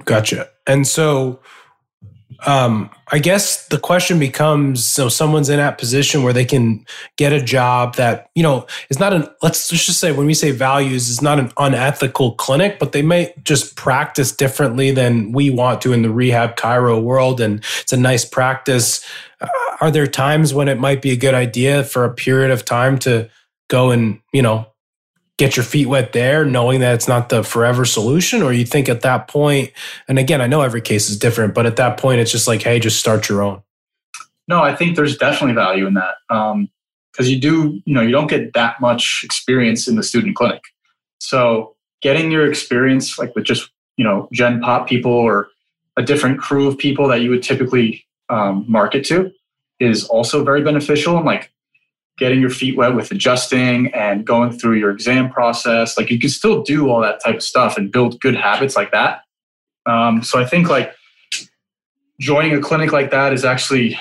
Gotcha. 0.05 0.49
And 0.67 0.87
so 0.87 1.41
um, 2.47 2.91
I 3.13 3.19
guess 3.19 3.69
the 3.69 3.79
question 3.79 4.19
becomes 4.19 4.85
so 4.85 5.09
someone's 5.09 5.49
in 5.49 5.59
that 5.59 5.79
position 5.79 6.23
where 6.23 6.33
they 6.33 6.45
can 6.45 6.85
get 7.17 7.33
a 7.33 7.41
job 7.41 7.97
that, 7.97 8.31
you 8.35 8.43
know, 8.43 8.67
is 8.91 8.99
not 8.99 9.13
an, 9.13 9.29
let's 9.43 9.69
just 9.69 10.01
say 10.01 10.13
when 10.13 10.27
we 10.27 10.35
say 10.35 10.51
values, 10.51 11.09
is 11.09 11.23
not 11.23 11.39
an 11.39 11.53
unethical 11.57 12.35
clinic, 12.35 12.79
but 12.79 12.93
they 12.93 13.03
may 13.03 13.33
just 13.45 13.77
practice 13.77 14.33
differently 14.33 14.91
than 14.91 15.31
we 15.33 15.51
want 15.51 15.81
to 15.83 15.93
in 15.93 16.03
the 16.03 16.11
rehab 16.11 16.57
chiro 16.57 17.01
world. 17.01 17.41
And 17.41 17.65
it's 17.81 17.93
a 17.93 17.97
nice 17.97 18.25
practice. 18.25 19.05
Uh, 19.41 19.49
are 19.81 19.91
there 19.91 20.07
times 20.07 20.53
when 20.53 20.69
it 20.69 20.79
might 20.79 21.03
be 21.03 21.11
a 21.11 21.17
good 21.17 21.35
idea 21.35 21.85
for 21.85 22.05
a 22.05 22.15
period 22.15 22.51
of 22.51 22.65
time 22.65 22.99
to 23.01 23.31
go 23.69 23.91
and, 23.91 24.21
you 24.33 24.43
know, 24.43 24.67
get 25.39 25.57
your 25.57 25.65
feet 25.65 25.87
wet 25.87 26.13
there, 26.13 26.45
knowing 26.45 26.81
that 26.81 26.95
it's 26.95 27.09
not 27.09 27.29
the 27.29 27.43
forever 27.43 27.85
solution? 27.85 28.43
Or 28.43 28.53
you 28.53 28.65
think 28.65 28.89
at 28.89 29.01
that 29.03 29.29
point, 29.29 29.73
and 30.09 30.19
again, 30.19 30.41
I 30.41 30.47
know 30.47 30.63
every 30.63 30.81
case 30.81 31.09
is 31.11 31.19
different, 31.19 31.55
but 31.55 31.67
at 31.67 31.77
that 31.77 31.99
point, 31.99 32.21
it's 32.21 32.31
just 32.31 32.47
like, 32.47 32.63
hey, 32.63 32.79
just 32.79 32.99
start 32.99 33.29
your 33.29 33.43
own? 33.43 33.63
No, 34.49 34.63
I 34.63 34.75
think 34.75 34.97
there's 34.97 35.17
definitely 35.17 35.55
value 35.55 35.87
in 35.87 35.95
that. 35.95 36.17
Um, 36.29 36.69
because 37.13 37.31
you 37.31 37.39
do, 37.39 37.81
you 37.85 37.95
know, 37.95 38.01
you 38.01 38.11
don't 38.11 38.27
get 38.27 38.55
that 38.55 38.81
much 38.81 39.21
experience 39.23 39.87
in 39.87 39.97
the 39.97 40.03
student 40.03 40.35
clinic. 40.35 40.63
So 41.19 41.77
getting 42.01 42.33
your 42.33 42.49
experience, 42.49 43.19
like 43.19 43.35
with 43.35 43.45
just, 43.45 43.71
you 43.97 44.05
know, 44.05 44.29
Gen 44.33 44.61
Pop 44.61 44.89
people 44.89 45.13
or 45.13 45.49
a 45.97 46.03
different 46.03 46.41
crew 46.41 46.67
of 46.67 46.79
people 46.79 47.07
that 47.09 47.21
you 47.21 47.29
would 47.29 47.43
typically 47.43 48.07
um, 48.31 48.65
market 48.67 49.05
to, 49.07 49.31
is 49.79 50.07
also 50.07 50.43
very 50.43 50.63
beneficial. 50.63 51.17
And 51.17 51.27
like 51.27 51.53
getting 52.23 52.41
your 52.41 52.51
feet 52.51 52.77
wet 52.77 52.95
with 52.95 53.11
adjusting 53.11 53.93
and 53.93 54.25
going 54.25 54.57
through 54.57 54.77
your 54.77 54.93
exam 54.93 55.29
process. 55.29 55.99
Like 55.99 56.09
you 56.09 56.21
can 56.21 56.31
still 56.31 56.63
do 56.63 56.89
all 56.89 57.01
that 57.01 57.21
type 57.21 57.35
of 57.35 57.43
stuff 57.43 57.77
and 57.77 57.91
build 57.91 58.21
good 58.21 58.37
habits 58.37 58.77
like 58.77 58.93
that. 58.93 59.23
Um, 59.87 60.23
so 60.23 60.39
I 60.39 60.45
think 60.45 60.69
like 60.69 60.95
joining 62.21 62.55
a 62.55 62.61
clinic 62.61 62.93
like 62.93 63.11
that 63.11 63.33
is 63.33 63.45
actually 63.45 63.99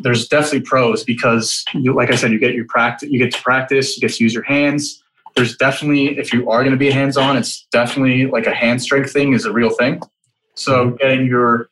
there's 0.00 0.26
definitely 0.26 0.62
pros 0.62 1.04
because 1.04 1.64
you, 1.74 1.94
like 1.94 2.10
I 2.10 2.16
said, 2.16 2.32
you 2.32 2.40
get 2.40 2.56
your 2.56 2.66
practice, 2.68 3.08
you 3.08 3.20
get 3.20 3.32
to 3.32 3.40
practice, 3.40 3.96
you 3.96 4.00
get 4.00 4.16
to 4.16 4.24
use 4.24 4.34
your 4.34 4.42
hands. 4.42 5.00
there's 5.36 5.56
definitely 5.56 6.18
if 6.18 6.32
you 6.32 6.50
are 6.50 6.64
going 6.64 6.72
to 6.72 6.76
be 6.76 6.90
hands 6.90 7.16
on, 7.16 7.36
it's 7.36 7.68
definitely 7.70 8.26
like 8.26 8.48
a 8.48 8.54
hand 8.54 8.82
strength 8.82 9.12
thing 9.12 9.32
is 9.32 9.44
a 9.44 9.52
real 9.52 9.70
thing. 9.70 10.00
So 10.56 10.90
getting 10.98 11.24
your 11.24 11.68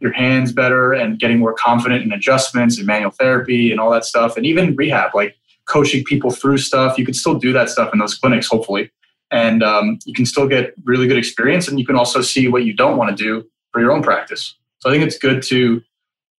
your 0.00 0.12
hands 0.12 0.52
better 0.52 0.92
and 0.92 1.18
getting 1.18 1.38
more 1.38 1.52
confident 1.52 2.02
in 2.02 2.12
adjustments 2.12 2.78
and 2.78 2.86
manual 2.86 3.10
therapy 3.10 3.70
and 3.70 3.80
all 3.80 3.90
that 3.90 4.04
stuff, 4.04 4.36
and 4.36 4.46
even 4.46 4.74
rehab, 4.76 5.14
like 5.14 5.36
coaching 5.66 6.02
people 6.04 6.30
through 6.30 6.58
stuff. 6.58 6.98
You 6.98 7.04
can 7.04 7.14
still 7.14 7.34
do 7.34 7.52
that 7.52 7.68
stuff 7.68 7.92
in 7.92 7.98
those 7.98 8.14
clinics, 8.14 8.46
hopefully, 8.48 8.90
and 9.30 9.62
um, 9.62 9.98
you 10.04 10.14
can 10.14 10.26
still 10.26 10.48
get 10.48 10.74
really 10.84 11.06
good 11.06 11.18
experience, 11.18 11.68
and 11.68 11.78
you 11.78 11.86
can 11.86 11.96
also 11.96 12.22
see 12.22 12.48
what 12.48 12.64
you 12.64 12.72
don't 12.72 12.96
want 12.96 13.16
to 13.16 13.22
do 13.22 13.46
for 13.72 13.80
your 13.80 13.92
own 13.92 14.02
practice. 14.02 14.56
So 14.78 14.88
I 14.88 14.92
think 14.92 15.04
it's 15.04 15.18
good 15.18 15.42
to 15.44 15.82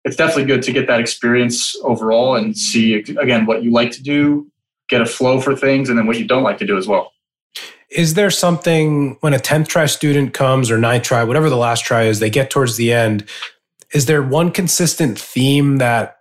it's 0.04 0.16
definitely 0.16 0.46
good 0.46 0.64
to 0.64 0.72
get 0.72 0.88
that 0.88 1.00
experience 1.00 1.76
overall 1.84 2.36
and 2.36 2.58
see 2.58 2.96
again 2.96 3.46
what 3.46 3.64
you 3.64 3.72
like 3.72 3.92
to 3.92 4.02
do, 4.04 4.50
get 4.90 5.02
a 5.02 5.06
flow 5.06 5.40
for 5.40 5.56
things, 5.56 5.90
and 5.90 5.98
then 5.98 6.08
what 6.08 6.18
you 6.18 6.26
don't 6.26 6.44
like 6.44 6.58
to 6.58 6.66
do 6.66 6.78
as 6.78 6.88
well. 6.88 7.12
Is 7.90 8.14
there 8.14 8.32
something 8.32 9.18
when 9.20 9.34
a 9.34 9.38
10th 9.38 9.68
tri 9.68 9.86
student 9.86 10.34
comes 10.34 10.72
or 10.72 10.78
ninth 10.78 11.04
tri, 11.04 11.24
whatever 11.26 11.50
the 11.50 11.58
last 11.58 11.84
tri 11.84 12.04
is, 12.04 12.20
they 12.20 12.30
get 12.30 12.50
towards 12.50 12.78
the 12.78 12.94
end? 12.94 13.26
Is 13.94 14.06
there 14.06 14.22
one 14.22 14.52
consistent 14.52 15.20
theme 15.20 15.78
that 15.78 16.18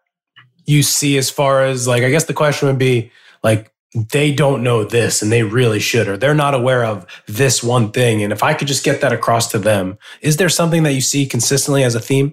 you 0.67 0.83
see 0.83 1.19
as 1.19 1.31
far 1.31 1.65
as 1.65 1.87
like, 1.87 2.03
I 2.03 2.11
guess 2.11 2.25
the 2.25 2.35
question 2.35 2.69
would 2.69 2.79
be 2.79 3.11
like, 3.43 3.73
they 4.13 4.33
don't 4.33 4.63
know 4.63 4.85
this 4.85 5.21
and 5.21 5.33
they 5.33 5.43
really 5.43 5.81
should, 5.81 6.07
or 6.07 6.17
they're 6.17 6.35
not 6.35 6.55
aware 6.55 6.85
of 6.85 7.07
this 7.27 7.63
one 7.63 7.91
thing. 7.91 8.23
And 8.23 8.33
if 8.33 8.43
I 8.43 8.55
could 8.55 8.69
just 8.69 8.85
get 8.85 9.01
that 9.01 9.13
across 9.13 9.51
to 9.51 9.59
them, 9.59 9.99
is 10.21 10.37
there 10.37 10.49
something 10.49 10.85
that 10.85 10.93
you 10.93 11.01
see 11.01 11.27
consistently 11.27 11.83
as 11.83 11.97
a 11.97 12.01
theme? 12.01 12.33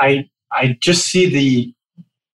I 0.00 0.28
I 0.50 0.76
just 0.80 1.06
see 1.06 1.28
the 1.28 1.74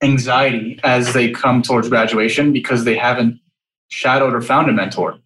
anxiety 0.02 0.81
as 0.83 1.12
they 1.12 1.31
come 1.31 1.62
towards 1.62 1.88
graduation 1.88 2.52
because 2.52 2.85
they 2.85 2.97
haven't 2.97 3.38
shadowed 3.88 4.35
or 4.35 4.40
found 4.40 4.69
a 4.69 4.73
mentor. 4.73 5.19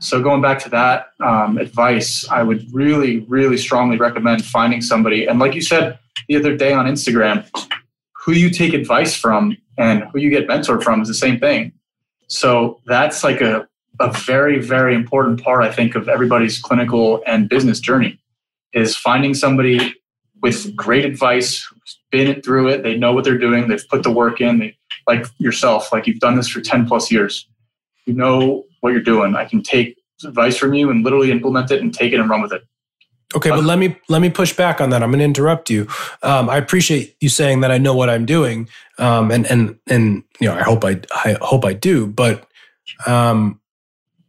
So 0.00 0.22
going 0.22 0.42
back 0.42 0.58
to 0.60 0.68
that 0.70 1.08
um, 1.24 1.58
advice, 1.58 2.28
I 2.28 2.42
would 2.42 2.66
really, 2.72 3.20
really 3.20 3.56
strongly 3.56 3.96
recommend 3.96 4.44
finding 4.44 4.82
somebody. 4.82 5.26
And 5.26 5.38
like 5.38 5.54
you 5.54 5.62
said 5.62 5.98
the 6.28 6.36
other 6.36 6.56
day 6.56 6.72
on 6.72 6.86
Instagram, 6.86 7.48
who 8.12 8.32
you 8.32 8.50
take 8.50 8.74
advice 8.74 9.16
from 9.16 9.56
and 9.78 10.04
who 10.04 10.18
you 10.18 10.30
get 10.30 10.48
mentored 10.48 10.82
from 10.82 11.00
is 11.02 11.08
the 11.08 11.14
same 11.14 11.38
thing. 11.38 11.72
So 12.28 12.80
that's 12.86 13.22
like 13.22 13.40
a, 13.40 13.68
a 14.00 14.12
very, 14.12 14.58
very 14.60 14.94
important 14.94 15.42
part, 15.42 15.62
I 15.62 15.70
think, 15.70 15.94
of 15.94 16.08
everybody's 16.08 16.58
clinical 16.58 17.22
and 17.26 17.48
business 17.48 17.80
journey 17.80 18.18
is 18.72 18.96
finding 18.96 19.34
somebody 19.34 19.94
with 20.42 20.74
great 20.76 21.04
advice, 21.04 21.64
who's 21.64 21.98
been 22.10 22.42
through 22.42 22.68
it, 22.68 22.82
they 22.82 22.96
know 22.96 23.12
what 23.12 23.24
they're 23.24 23.38
doing, 23.38 23.68
they've 23.68 23.88
put 23.88 24.02
the 24.02 24.10
work 24.10 24.40
in, 24.40 24.58
they, 24.58 24.76
like 25.06 25.26
yourself, 25.38 25.92
like 25.92 26.06
you've 26.06 26.20
done 26.20 26.36
this 26.36 26.48
for 26.48 26.60
10 26.60 26.86
plus 26.86 27.10
years. 27.10 27.48
You 28.06 28.14
know 28.14 28.64
what 28.80 28.90
you're 28.90 29.00
doing. 29.00 29.34
I 29.34 29.44
can 29.44 29.62
take 29.62 29.96
advice 30.24 30.56
from 30.56 30.74
you 30.74 30.90
and 30.90 31.04
literally 31.04 31.30
implement 31.30 31.70
it 31.70 31.80
and 31.80 31.92
take 31.92 32.12
it 32.12 32.20
and 32.20 32.28
run 32.28 32.42
with 32.42 32.52
it. 32.52 32.62
Okay, 33.34 33.50
but 33.50 33.64
let 33.64 33.78
me 33.78 33.96
let 34.08 34.22
me 34.22 34.30
push 34.30 34.52
back 34.52 34.80
on 34.80 34.90
that. 34.90 35.02
I'm 35.02 35.10
going 35.10 35.18
to 35.18 35.24
interrupt 35.24 35.68
you. 35.68 35.88
Um, 36.22 36.48
I 36.48 36.58
appreciate 36.58 37.16
you 37.20 37.28
saying 37.28 37.60
that 37.60 37.72
I 37.72 37.78
know 37.78 37.94
what 37.94 38.08
I'm 38.08 38.24
doing, 38.24 38.68
um, 38.98 39.32
and 39.32 39.44
and 39.46 39.76
and 39.88 40.22
you 40.40 40.48
know 40.48 40.54
I 40.54 40.62
hope 40.62 40.84
I 40.84 41.00
I 41.12 41.36
hope 41.40 41.64
I 41.64 41.72
do. 41.72 42.06
But 42.06 42.48
um, 43.04 43.60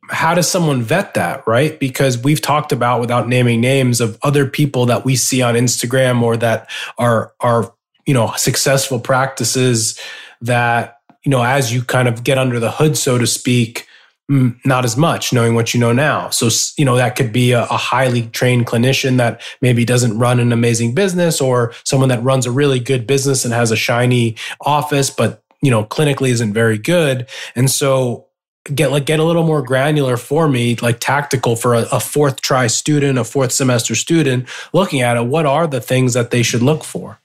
how 0.09 0.33
does 0.33 0.49
someone 0.49 0.81
vet 0.81 1.13
that, 1.13 1.45
right? 1.45 1.79
Because 1.79 2.17
we've 2.17 2.41
talked 2.41 2.71
about 2.71 2.99
without 2.99 3.27
naming 3.27 3.61
names 3.61 4.01
of 4.01 4.17
other 4.23 4.47
people 4.47 4.87
that 4.87 5.05
we 5.05 5.15
see 5.15 5.43
on 5.43 5.53
Instagram 5.53 6.23
or 6.23 6.35
that 6.37 6.67
are 6.97 7.33
are 7.39 7.71
you 8.07 8.15
know 8.15 8.33
successful 8.35 8.99
practices 8.99 9.99
that 10.41 11.01
you 11.23 11.29
know 11.29 11.43
as 11.43 11.71
you 11.71 11.83
kind 11.83 12.07
of 12.07 12.23
get 12.23 12.39
under 12.39 12.59
the 12.59 12.71
hood, 12.71 12.97
so 12.97 13.19
to 13.19 13.27
speak 13.27 13.87
not 14.29 14.83
as 14.83 14.97
much 14.97 15.31
knowing 15.31 15.55
what 15.55 15.73
you 15.73 15.79
know 15.79 15.93
now. 15.93 16.29
So, 16.29 16.49
you 16.77 16.83
know, 16.83 16.97
that 16.97 17.15
could 17.15 17.31
be 17.31 17.53
a, 17.53 17.63
a, 17.63 17.77
highly 17.77 18.23
trained 18.27 18.65
clinician 18.65 19.17
that 19.17 19.41
maybe 19.61 19.85
doesn't 19.85 20.19
run 20.19 20.39
an 20.39 20.51
amazing 20.51 20.93
business 20.93 21.39
or 21.39 21.73
someone 21.85 22.09
that 22.09 22.21
runs 22.23 22.45
a 22.45 22.51
really 22.51 22.79
good 22.79 23.07
business 23.07 23.45
and 23.45 23.53
has 23.53 23.71
a 23.71 23.77
shiny 23.77 24.35
office, 24.59 25.09
but, 25.09 25.43
you 25.61 25.71
know, 25.71 25.85
clinically 25.85 26.29
isn't 26.29 26.53
very 26.53 26.77
good. 26.77 27.27
And 27.55 27.71
so, 27.71 28.25
get 28.73 28.91
like 28.91 29.05
get 29.05 29.17
a 29.17 29.23
little 29.23 29.45
more 29.45 29.61
granular 29.61 30.17
for 30.17 30.49
me 30.49 30.75
like 30.81 30.99
tactical 30.99 31.55
for 31.55 31.73
a, 31.73 31.85
a 31.89 32.01
fourth 32.01 32.41
tri 32.41 32.67
student 32.67 33.17
a 33.17 33.23
fourth 33.23 33.53
semester 33.53 33.95
student 33.95 34.45
looking 34.73 34.99
at 34.99 35.15
it 35.15 35.25
what 35.25 35.45
are 35.45 35.67
the 35.67 35.79
things 35.79 36.13
that 36.13 36.31
they 36.31 36.43
should 36.43 36.61
look 36.61 36.83
for 36.83 37.17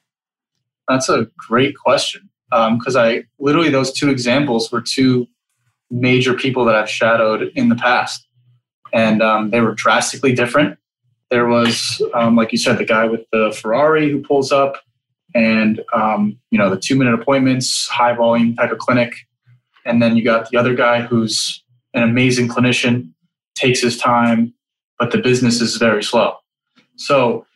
that's 0.87 1.09
a 1.09 1.27
great 1.37 1.75
question 1.77 2.29
because 2.51 2.95
um, 2.95 3.03
i 3.03 3.25
literally 3.41 3.71
those 3.71 3.93
two 3.93 4.09
examples 4.09 4.71
were 4.71 4.81
two 4.81 5.27
major 5.93 6.35
people 6.35 6.65
that 6.65 6.75
I've 6.75 6.91
shadowed 6.91 7.53
in 7.55 7.69
the 7.69 7.77
past, 7.77 8.27
and 8.93 9.23
um, 9.23 9.51
they 9.51 9.61
were 9.61 9.75
drastically 9.75 10.33
different. 10.33 10.79
There 11.31 11.47
was, 11.47 12.03
um, 12.15 12.35
like 12.35 12.51
you 12.53 12.59
said, 12.59 12.79
the 12.79 12.85
guy 12.85 13.07
with 13.07 13.23
the 13.31 13.57
Ferrari 13.61 14.11
who 14.11 14.23
pulls 14.23 14.51
up, 14.51 14.79
and 15.35 15.83
um, 15.93 16.39
you 16.51 16.59
know 16.59 16.71
the 16.71 16.81
two-minute 16.81 17.15
appointments, 17.15 17.87
high 17.89 18.15
volume 18.15 18.57
type 18.57 18.73
of 18.73 18.79
clinic, 18.79 19.15
and 19.85 20.03
then 20.03 20.17
you 20.17 20.25
got 20.25 20.51
the 20.51 20.59
other 20.59 20.75
guy 20.75 21.03
who's 21.03 21.63
an 21.95 22.03
amazing 22.03 22.49
clinician, 22.49 23.11
takes 23.55 23.81
his 23.81 23.99
time, 23.99 24.55
but 24.99 25.13
the 25.13 25.19
business 25.19 25.61
is 25.61 25.77
very 25.77 26.03
slow. 26.03 26.37
So 26.97 27.47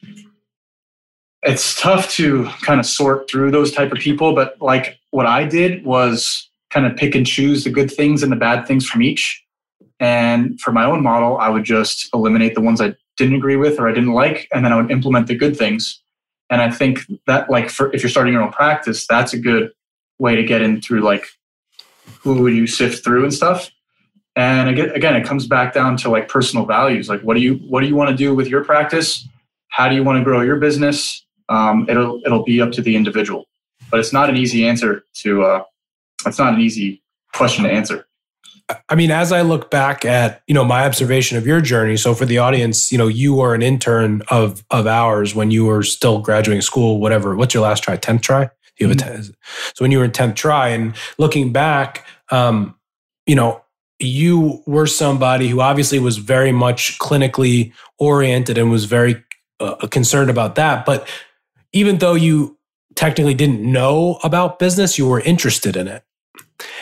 it's 1.43 1.81
tough 1.81 2.11
to 2.11 2.45
kind 2.62 2.81
of 2.81 2.87
sort 2.87 3.31
through 3.31 3.50
those 3.50 3.73
type 3.73 3.93
of 3.93 3.99
people 3.99 4.35
but 4.35 4.61
like 4.61 4.99
what 5.11 5.26
i 5.26 5.45
did 5.45 5.85
was 5.85 6.50
kind 6.76 6.87
of 6.87 6.95
pick 6.95 7.14
and 7.14 7.26
choose 7.26 7.64
the 7.64 7.71
good 7.71 7.90
things 7.90 8.23
and 8.23 8.30
the 8.30 8.37
bad 8.37 8.66
things 8.66 8.87
from 8.87 9.02
each. 9.02 9.42
And 9.99 10.61
for 10.61 10.73
my 10.73 10.85
own 10.85 11.02
model, 11.02 11.38
I 11.38 11.49
would 11.49 11.64
just 11.64 12.06
eliminate 12.12 12.54
the 12.54 12.61
ones 12.61 12.83
I 12.83 12.95
didn't 13.16 13.37
agree 13.37 13.56
with 13.56 13.80
or 13.80 13.88
I 13.88 13.95
didn't 13.95 14.12
like, 14.12 14.47
and 14.52 14.62
then 14.62 14.75
I 14.75 14.76
would 14.76 14.90
implement 14.90 15.26
the 15.26 15.35
good 15.35 15.56
things. 15.56 16.02
And 16.50 16.61
I 16.61 16.71
think 16.71 17.00
that, 17.26 17.49
like, 17.49 17.71
for, 17.71 17.90
if 17.95 18.02
you're 18.02 18.11
starting 18.11 18.35
your 18.35 18.42
own 18.42 18.52
practice, 18.52 19.06
that's 19.06 19.33
a 19.33 19.38
good 19.38 19.71
way 20.18 20.37
to 20.37 20.45
get 20.45 20.61
in 20.61 20.83
through 20.83 21.00
like 21.00 21.25
who 22.21 22.42
would 22.42 22.52
you 22.52 22.66
sift 22.66 23.02
through 23.02 23.23
and 23.25 23.33
stuff. 23.33 23.71
And 24.37 24.68
again, 24.68 24.90
again, 24.90 25.16
it 25.16 25.25
comes 25.25 25.47
back 25.47 25.73
down 25.73 25.97
to 25.99 26.11
like 26.11 26.28
personal 26.28 26.66
values. 26.66 27.09
Like, 27.09 27.23
what 27.23 27.35
do 27.35 27.40
you 27.40 27.54
what 27.71 27.80
do 27.80 27.87
you 27.87 27.97
want 27.97 28.11
to 28.11 28.16
do 28.16 28.35
with 28.35 28.49
your 28.49 28.62
practice? 28.64 29.26
How 29.68 29.88
do 29.88 29.95
you 29.95 30.04
want 30.04 30.18
to 30.18 30.25
grow 30.25 30.42
your 30.42 30.56
business? 30.56 31.25
Um, 31.49 31.87
it'll 31.88 32.21
it'll 32.26 32.45
be 32.45 32.61
up 32.61 32.73
to 32.73 32.83
the 32.83 32.97
individual, 32.97 33.47
but 33.90 33.99
it's 33.99 34.12
not 34.12 34.28
an 34.28 34.37
easy 34.37 34.68
answer 34.68 35.04
to 35.23 35.42
uh, 35.42 35.64
that's 36.26 36.38
not 36.38 36.54
an 36.54 36.61
easy 36.61 37.02
question 37.33 37.64
to 37.64 37.71
answer. 37.71 38.06
I 38.88 38.97
mean, 38.97 39.12
as 39.12 39.30
I 39.30 39.42
look 39.42 39.71
back 39.71 40.04
at 40.04 40.42
you 40.49 40.54
know 40.54 40.64
my 40.64 40.85
observation 40.85 41.38
of 41.38 41.47
your 41.47 41.61
journey, 41.61 41.97
so 41.97 42.14
for 42.14 42.26
the 42.26 42.38
audience, 42.38 42.90
you 42.90 42.99
know, 42.99 43.06
you 43.06 43.35
were 43.35 43.54
an 43.54 43.62
intern 43.62 44.23
of 44.28 44.64
of 44.71 44.88
ours 44.88 45.37
when 45.37 45.52
you 45.52 45.64
were 45.64 45.85
still 45.85 46.18
graduating 46.18 46.62
school. 46.62 46.99
Whatever, 47.00 47.37
what's 47.37 47.54
your 47.54 47.62
last 47.62 47.85
tri? 47.85 47.97
Tenth 47.97 48.23
tri? 48.23 48.50
You 48.78 48.88
have 48.88 48.97
mm-hmm. 48.97 49.09
a 49.09 49.12
10, 49.14 49.23
so 49.23 49.35
when 49.78 49.92
you 49.92 49.99
were 49.99 50.04
in 50.04 50.12
tenth 50.12 50.35
tri, 50.35 50.68
and 50.68 50.95
looking 51.16 51.52
back, 51.52 52.04
um, 52.30 52.75
you 53.25 53.37
know, 53.37 53.62
you 54.00 54.62
were 54.66 54.87
somebody 54.87 55.49
who 55.49 55.61
obviously 55.61 56.00
was 56.00 56.18
very 56.18 56.52
much 56.52 56.99
clinically 56.99 57.73
oriented 57.99 58.59
and 58.59 58.71
was 58.71 58.85
very 58.85 59.25
uh, 59.61 59.87
concerned 59.87 60.28
about 60.28 60.56
that. 60.56 60.85
But 60.85 61.09
even 61.73 61.99
though 61.99 62.14
you 62.14 62.59
technically 62.97 63.35
didn't 63.35 63.61
know 63.61 64.18
about 64.25 64.59
business, 64.59 64.99
you 64.99 65.06
were 65.06 65.21
interested 65.21 65.76
in 65.76 65.87
it. 65.87 66.02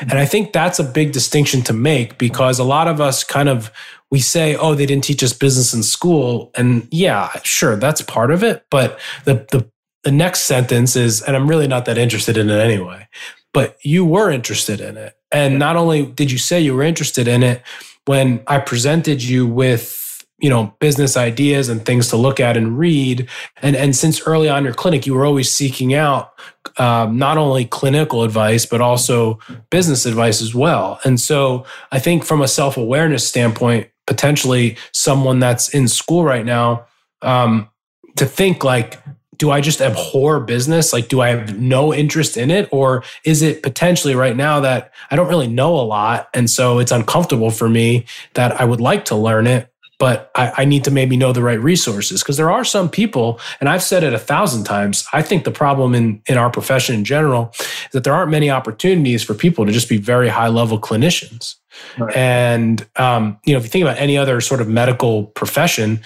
And 0.00 0.14
I 0.14 0.24
think 0.24 0.52
that's 0.52 0.78
a 0.78 0.84
big 0.84 1.12
distinction 1.12 1.62
to 1.62 1.72
make 1.72 2.18
because 2.18 2.58
a 2.58 2.64
lot 2.64 2.88
of 2.88 3.00
us 3.00 3.24
kind 3.24 3.48
of 3.48 3.70
we 4.10 4.20
say, 4.20 4.54
"Oh, 4.56 4.74
they 4.74 4.86
didn't 4.86 5.04
teach 5.04 5.22
us 5.22 5.32
business 5.32 5.74
in 5.74 5.82
school." 5.82 6.50
And 6.54 6.86
yeah, 6.90 7.30
sure, 7.42 7.76
that's 7.76 8.02
part 8.02 8.30
of 8.30 8.42
it, 8.42 8.64
but 8.70 8.98
the 9.24 9.46
the 9.50 9.68
the 10.04 10.12
next 10.12 10.42
sentence 10.42 10.96
is 10.96 11.22
and 11.22 11.36
I'm 11.36 11.48
really 11.48 11.66
not 11.66 11.86
that 11.86 11.98
interested 11.98 12.36
in 12.36 12.50
it 12.50 12.60
anyway. 12.60 13.08
But 13.52 13.76
you 13.82 14.04
were 14.04 14.30
interested 14.30 14.80
in 14.80 14.96
it. 14.96 15.16
And 15.30 15.58
not 15.58 15.76
only 15.76 16.06
did 16.06 16.30
you 16.30 16.38
say 16.38 16.60
you 16.60 16.74
were 16.74 16.82
interested 16.82 17.28
in 17.28 17.42
it, 17.42 17.62
when 18.04 18.42
I 18.46 18.58
presented 18.58 19.22
you 19.22 19.46
with 19.46 20.03
you 20.44 20.50
know 20.50 20.76
business 20.78 21.16
ideas 21.16 21.70
and 21.70 21.86
things 21.86 22.08
to 22.08 22.18
look 22.18 22.38
at 22.38 22.54
and 22.54 22.78
read 22.78 23.26
and 23.62 23.74
and 23.74 23.96
since 23.96 24.20
early 24.26 24.46
on 24.46 24.62
your 24.62 24.74
clinic 24.74 25.06
you 25.06 25.14
were 25.14 25.24
always 25.24 25.50
seeking 25.50 25.94
out 25.94 26.34
um, 26.76 27.16
not 27.16 27.38
only 27.38 27.64
clinical 27.64 28.22
advice 28.22 28.66
but 28.66 28.82
also 28.82 29.38
business 29.70 30.04
advice 30.04 30.42
as 30.42 30.54
well 30.54 31.00
and 31.02 31.18
so 31.18 31.64
i 31.92 31.98
think 31.98 32.24
from 32.24 32.42
a 32.42 32.46
self-awareness 32.46 33.26
standpoint 33.26 33.88
potentially 34.06 34.76
someone 34.92 35.38
that's 35.38 35.70
in 35.70 35.88
school 35.88 36.24
right 36.24 36.44
now 36.44 36.84
um, 37.22 37.70
to 38.16 38.26
think 38.26 38.62
like 38.62 39.00
do 39.36 39.50
I 39.50 39.60
just 39.60 39.80
abhor 39.80 40.38
business? 40.38 40.92
Like, 40.92 41.08
do 41.08 41.20
I 41.20 41.30
have 41.30 41.58
no 41.58 41.92
interest 41.92 42.36
in 42.36 42.52
it? 42.52 42.68
Or 42.70 43.02
is 43.24 43.42
it 43.42 43.64
potentially 43.64 44.14
right 44.14 44.36
now 44.36 44.60
that 44.60 44.92
I 45.10 45.16
don't 45.16 45.26
really 45.26 45.48
know 45.48 45.74
a 45.74 45.82
lot? 45.82 46.28
And 46.34 46.48
so 46.48 46.78
it's 46.78 46.92
uncomfortable 46.92 47.50
for 47.50 47.68
me 47.68 48.06
that 48.34 48.60
I 48.60 48.64
would 48.64 48.80
like 48.80 49.06
to 49.06 49.16
learn 49.16 49.48
it 49.48 49.73
but 49.98 50.30
I, 50.34 50.52
I 50.58 50.64
need 50.64 50.84
to 50.84 50.90
maybe 50.90 51.16
know 51.16 51.32
the 51.32 51.42
right 51.42 51.60
resources 51.60 52.22
because 52.22 52.36
there 52.36 52.50
are 52.50 52.64
some 52.64 52.88
people, 52.88 53.40
and 53.60 53.68
I've 53.68 53.82
said 53.82 54.02
it 54.02 54.12
a 54.12 54.18
thousand 54.18 54.64
times. 54.64 55.06
I 55.12 55.22
think 55.22 55.44
the 55.44 55.50
problem 55.50 55.94
in 55.94 56.22
in 56.26 56.36
our 56.36 56.50
profession 56.50 56.94
in 56.94 57.04
general 57.04 57.52
is 57.58 57.90
that 57.92 58.04
there 58.04 58.14
aren't 58.14 58.30
many 58.30 58.50
opportunities 58.50 59.22
for 59.22 59.34
people 59.34 59.66
to 59.66 59.72
just 59.72 59.88
be 59.88 59.96
very 59.98 60.28
high 60.28 60.48
level 60.48 60.78
clinicians. 60.78 61.56
Right. 61.98 62.16
And 62.16 62.86
um, 62.96 63.38
you 63.44 63.52
know, 63.52 63.58
if 63.58 63.64
you 63.64 63.70
think 63.70 63.82
about 63.82 63.98
any 63.98 64.18
other 64.18 64.40
sort 64.40 64.60
of 64.60 64.68
medical 64.68 65.26
profession, 65.26 66.00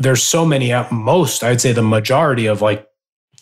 there's 0.00 0.22
so 0.22 0.44
many. 0.44 0.72
At 0.72 0.92
most, 0.92 1.42
I'd 1.42 1.60
say 1.60 1.72
the 1.72 1.82
majority 1.82 2.46
of 2.46 2.62
like 2.62 2.86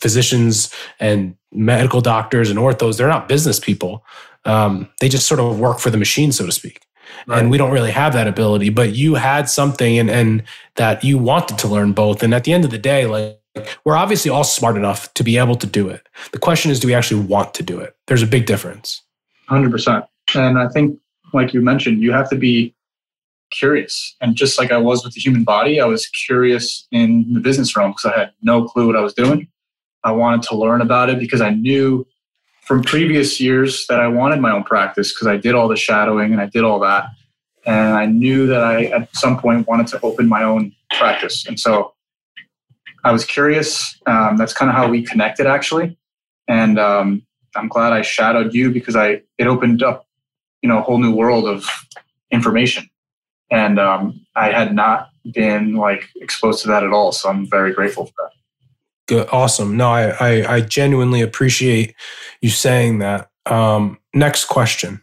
physicians 0.01 0.73
and 1.01 1.37
medical 1.53 2.01
doctors 2.01 2.51
and 2.51 2.59
orthos, 2.59 2.99
they're 2.99 3.09
not 3.09 3.29
business 3.29 3.59
people. 3.59 4.05
Um, 4.45 4.91
they 5.01 5.09
just 5.09 5.27
sort 5.27 5.41
of 5.41 5.59
work 5.59 5.79
for 5.79 5.91
the 5.91 5.97
machine, 5.97 6.33
so 6.33 6.45
to 6.45 6.53
speak. 6.53 6.84
Right. 7.27 7.41
And 7.41 7.51
we 7.51 7.59
don't 7.59 7.71
really 7.71 7.91
have 7.91 8.13
that 8.13 8.27
ability, 8.27 8.71
but 8.71 8.95
you 8.95 9.15
had 9.15 9.49
something 9.49 9.99
and, 9.99 10.11
and 10.11 10.43
that 10.77 11.03
you 11.05 11.19
wanted 11.19 11.59
to 11.59 11.69
learn 11.69 11.93
both. 11.93 12.23
And 12.23 12.35
at 12.35 12.45
the 12.45 12.53
end 12.53 12.65
of 12.65 12.71
the 12.71 12.79
day, 12.79 13.07
like 13.07 13.41
we're 13.85 13.97
obviously 13.97 14.31
all 14.31 14.45
smart 14.45 14.77
enough 14.77 15.13
to 15.15 15.25
be 15.25 15.39
able 15.39 15.57
to 15.57 15.67
do 15.67 15.89
it. 15.89 16.07
The 16.33 16.39
question 16.39 16.71
is, 16.71 16.81
do 16.81 16.89
we 16.89 16.95
actually 16.95 17.25
want 17.25 17.55
to 17.55 17.63
do 17.63 17.79
it? 17.79 17.97
There's 18.07 18.23
a 18.23 18.27
big 18.27 18.47
difference. 18.47 19.03
100%. 19.49 20.07
And 20.35 20.59
I 20.59 20.69
think, 20.69 20.99
like 21.33 21.53
you 21.53 21.61
mentioned, 21.61 22.03
you 22.03 22.13
have 22.13 22.29
to 22.31 22.37
be 22.37 22.75
curious. 23.51 24.17
And 24.21 24.35
just 24.35 24.59
like 24.59 24.73
I 24.73 24.79
was 24.79 25.05
with 25.05 25.15
the 25.15 25.21
human 25.21 25.45
body, 25.45 25.81
I 25.81 25.87
was 25.87 26.07
curious 26.07 26.87
in 26.91 27.33
the 27.33 27.41
business 27.41 27.77
realm 27.77 27.93
because 27.93 28.13
I 28.13 28.19
had 28.19 28.33
no 28.43 28.65
clue 28.65 28.87
what 28.87 28.97
I 28.97 29.01
was 29.01 29.15
doing. 29.15 29.49
I 30.03 30.13
wanted 30.13 30.43
to 30.49 30.57
learn 30.57 30.81
about 30.81 31.09
it 31.09 31.19
because 31.19 31.41
I 31.41 31.51
knew 31.51 32.07
from 32.65 32.83
previous 32.83 33.41
years 33.41 33.87
that 33.89 34.01
I 34.01 34.09
wanted 34.09 34.41
my 34.41 34.51
own 34.51 34.65
practice 34.65 35.13
because 35.13 35.27
I 35.27 35.37
did 35.37 35.55
all 35.55 35.69
the 35.69 35.77
shadowing 35.77 36.33
and 36.33 36.41
I 36.41 36.47
did 36.47 36.65
all 36.65 36.81
that. 36.81 37.07
And 37.67 37.95
I 37.95 38.07
knew 38.07 38.47
that 38.47 38.63
I 38.63 38.85
at 38.87 39.15
some 39.15 39.39
point 39.39 39.67
wanted 39.69 39.87
to 39.89 40.01
open 40.03 40.29
my 40.29 40.43
own 40.43 40.75
practice. 40.91 41.47
And 41.47 41.59
so 41.59 41.95
I 43.05 43.13
was 43.13 43.25
curious. 43.25 43.99
Um, 44.07 44.37
that's 44.37 44.53
kind 44.53 44.71
of 44.71 44.77
how 44.77 44.89
we 44.89 45.03
connected 45.03 45.47
actually. 45.47 45.97
And 46.49 46.79
um, 46.79 47.23
I'm 47.55 47.69
glad 47.69 47.93
I 47.93 48.03
shadowed 48.03 48.55
you 48.55 48.71
because 48.71 48.97
I 48.97 49.23
it 49.39 49.47
opened 49.47 49.83
up, 49.83 50.07
you 50.63 50.69
know, 50.69 50.79
a 50.79 50.83
whole 50.83 50.99
new 50.99 51.15
world 51.15 51.47
of 51.47 51.67
information. 52.31 52.89
And 53.51 53.79
um, 53.79 54.27
I 54.35 54.51
had 54.51 54.75
not 54.75 55.11
been 55.33 55.77
like 55.77 56.09
exposed 56.17 56.63
to 56.63 56.69
that 56.69 56.83
at 56.83 56.93
all. 56.93 57.13
So 57.13 57.29
I'm 57.29 57.49
very 57.49 57.73
grateful 57.73 58.07
for 58.07 58.13
that. 58.19 58.31
Good, 59.07 59.29
awesome. 59.31 59.77
No, 59.77 59.91
I, 59.91 60.09
I, 60.11 60.55
I 60.57 60.61
genuinely 60.61 61.21
appreciate 61.21 61.95
you 62.41 62.51
saying 62.51 63.01
that. 63.01 63.31
Um, 63.47 63.99
next 64.15 64.47
question. 64.47 65.03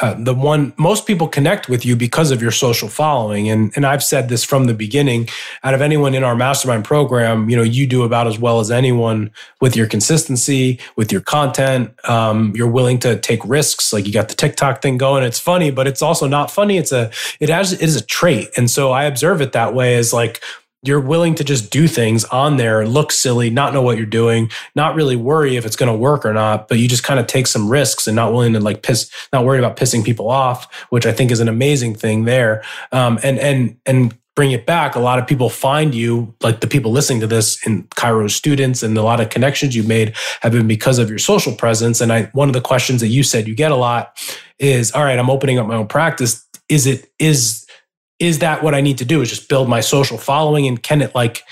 Uh, 0.00 0.14
the 0.16 0.34
one 0.34 0.72
most 0.76 1.06
people 1.06 1.26
connect 1.26 1.68
with 1.68 1.84
you 1.84 1.96
because 1.96 2.30
of 2.30 2.40
your 2.40 2.52
social 2.52 2.88
following 2.88 3.48
and 3.48 3.72
and 3.74 3.84
I've 3.84 4.02
said 4.02 4.28
this 4.28 4.44
from 4.44 4.66
the 4.66 4.74
beginning 4.74 5.28
out 5.64 5.74
of 5.74 5.80
anyone 5.80 6.14
in 6.14 6.22
our 6.22 6.36
mastermind 6.36 6.84
program 6.84 7.50
you 7.50 7.56
know 7.56 7.64
you 7.64 7.84
do 7.84 8.04
about 8.04 8.28
as 8.28 8.38
well 8.38 8.60
as 8.60 8.70
anyone 8.70 9.32
with 9.60 9.74
your 9.74 9.88
consistency 9.88 10.78
with 10.94 11.10
your 11.10 11.20
content 11.20 11.92
um, 12.08 12.52
you're 12.54 12.70
willing 12.70 13.00
to 13.00 13.18
take 13.18 13.40
risks 13.44 13.92
like 13.92 14.06
you 14.06 14.12
got 14.12 14.28
the 14.28 14.36
TikTok 14.36 14.82
thing 14.82 14.98
going 14.98 15.24
it's 15.24 15.40
funny 15.40 15.72
but 15.72 15.88
it's 15.88 16.02
also 16.02 16.28
not 16.28 16.48
funny 16.48 16.76
it's 16.76 16.92
a 16.92 17.10
it 17.40 17.48
has 17.48 17.72
it 17.72 17.82
is 17.82 17.96
a 17.96 18.04
trait 18.04 18.50
and 18.56 18.70
so 18.70 18.92
I 18.92 19.02
observe 19.02 19.40
it 19.40 19.50
that 19.52 19.74
way 19.74 19.96
as 19.96 20.12
like 20.12 20.40
you're 20.82 21.00
willing 21.00 21.34
to 21.34 21.44
just 21.44 21.70
do 21.70 21.88
things 21.88 22.24
on 22.26 22.56
there, 22.56 22.86
look 22.86 23.10
silly, 23.10 23.50
not 23.50 23.72
know 23.72 23.82
what 23.82 23.96
you're 23.96 24.06
doing, 24.06 24.50
not 24.76 24.94
really 24.94 25.16
worry 25.16 25.56
if 25.56 25.66
it's 25.66 25.76
going 25.76 25.90
to 25.90 25.98
work 25.98 26.24
or 26.24 26.32
not, 26.32 26.68
but 26.68 26.78
you 26.78 26.86
just 26.86 27.02
kind 27.02 27.18
of 27.18 27.26
take 27.26 27.46
some 27.48 27.68
risks 27.68 28.06
and 28.06 28.14
not 28.14 28.32
willing 28.32 28.52
to 28.52 28.60
like 28.60 28.82
piss, 28.82 29.10
not 29.32 29.44
worried 29.44 29.58
about 29.58 29.76
pissing 29.76 30.04
people 30.04 30.30
off, 30.30 30.72
which 30.90 31.04
I 31.04 31.12
think 31.12 31.30
is 31.30 31.40
an 31.40 31.48
amazing 31.48 31.94
thing 31.94 32.24
there. 32.24 32.62
Um, 32.92 33.18
and 33.22 33.38
and 33.38 33.76
and 33.86 34.16
bring 34.36 34.52
it 34.52 34.66
back. 34.66 34.94
A 34.94 35.00
lot 35.00 35.18
of 35.18 35.26
people 35.26 35.50
find 35.50 35.92
you, 35.92 36.32
like 36.44 36.60
the 36.60 36.68
people 36.68 36.92
listening 36.92 37.18
to 37.18 37.26
this, 37.26 37.58
in 37.66 37.82
chiro 37.88 38.30
students, 38.30 38.84
and 38.84 38.96
a 38.96 39.02
lot 39.02 39.20
of 39.20 39.30
connections 39.30 39.74
you've 39.74 39.88
made 39.88 40.14
have 40.42 40.52
been 40.52 40.68
because 40.68 41.00
of 41.00 41.10
your 41.10 41.18
social 41.18 41.52
presence. 41.52 42.00
And 42.00 42.12
I, 42.12 42.26
one 42.34 42.48
of 42.48 42.54
the 42.54 42.60
questions 42.60 43.00
that 43.00 43.08
you 43.08 43.24
said 43.24 43.48
you 43.48 43.56
get 43.56 43.72
a 43.72 43.76
lot 43.76 44.16
is, 44.60 44.92
"All 44.92 45.02
right, 45.02 45.18
I'm 45.18 45.28
opening 45.28 45.58
up 45.58 45.66
my 45.66 45.74
own 45.74 45.88
practice. 45.88 46.46
Is 46.68 46.86
it 46.86 47.10
is 47.18 47.66
is 48.18 48.40
that 48.40 48.62
what 48.62 48.74
I 48.74 48.80
need 48.80 48.98
to 48.98 49.04
do? 49.04 49.22
Is 49.22 49.28
just 49.30 49.48
build 49.48 49.68
my 49.68 49.80
social 49.80 50.18
following 50.18 50.66
and 50.66 50.82
can 50.82 51.02
it 51.02 51.14
like 51.14 51.44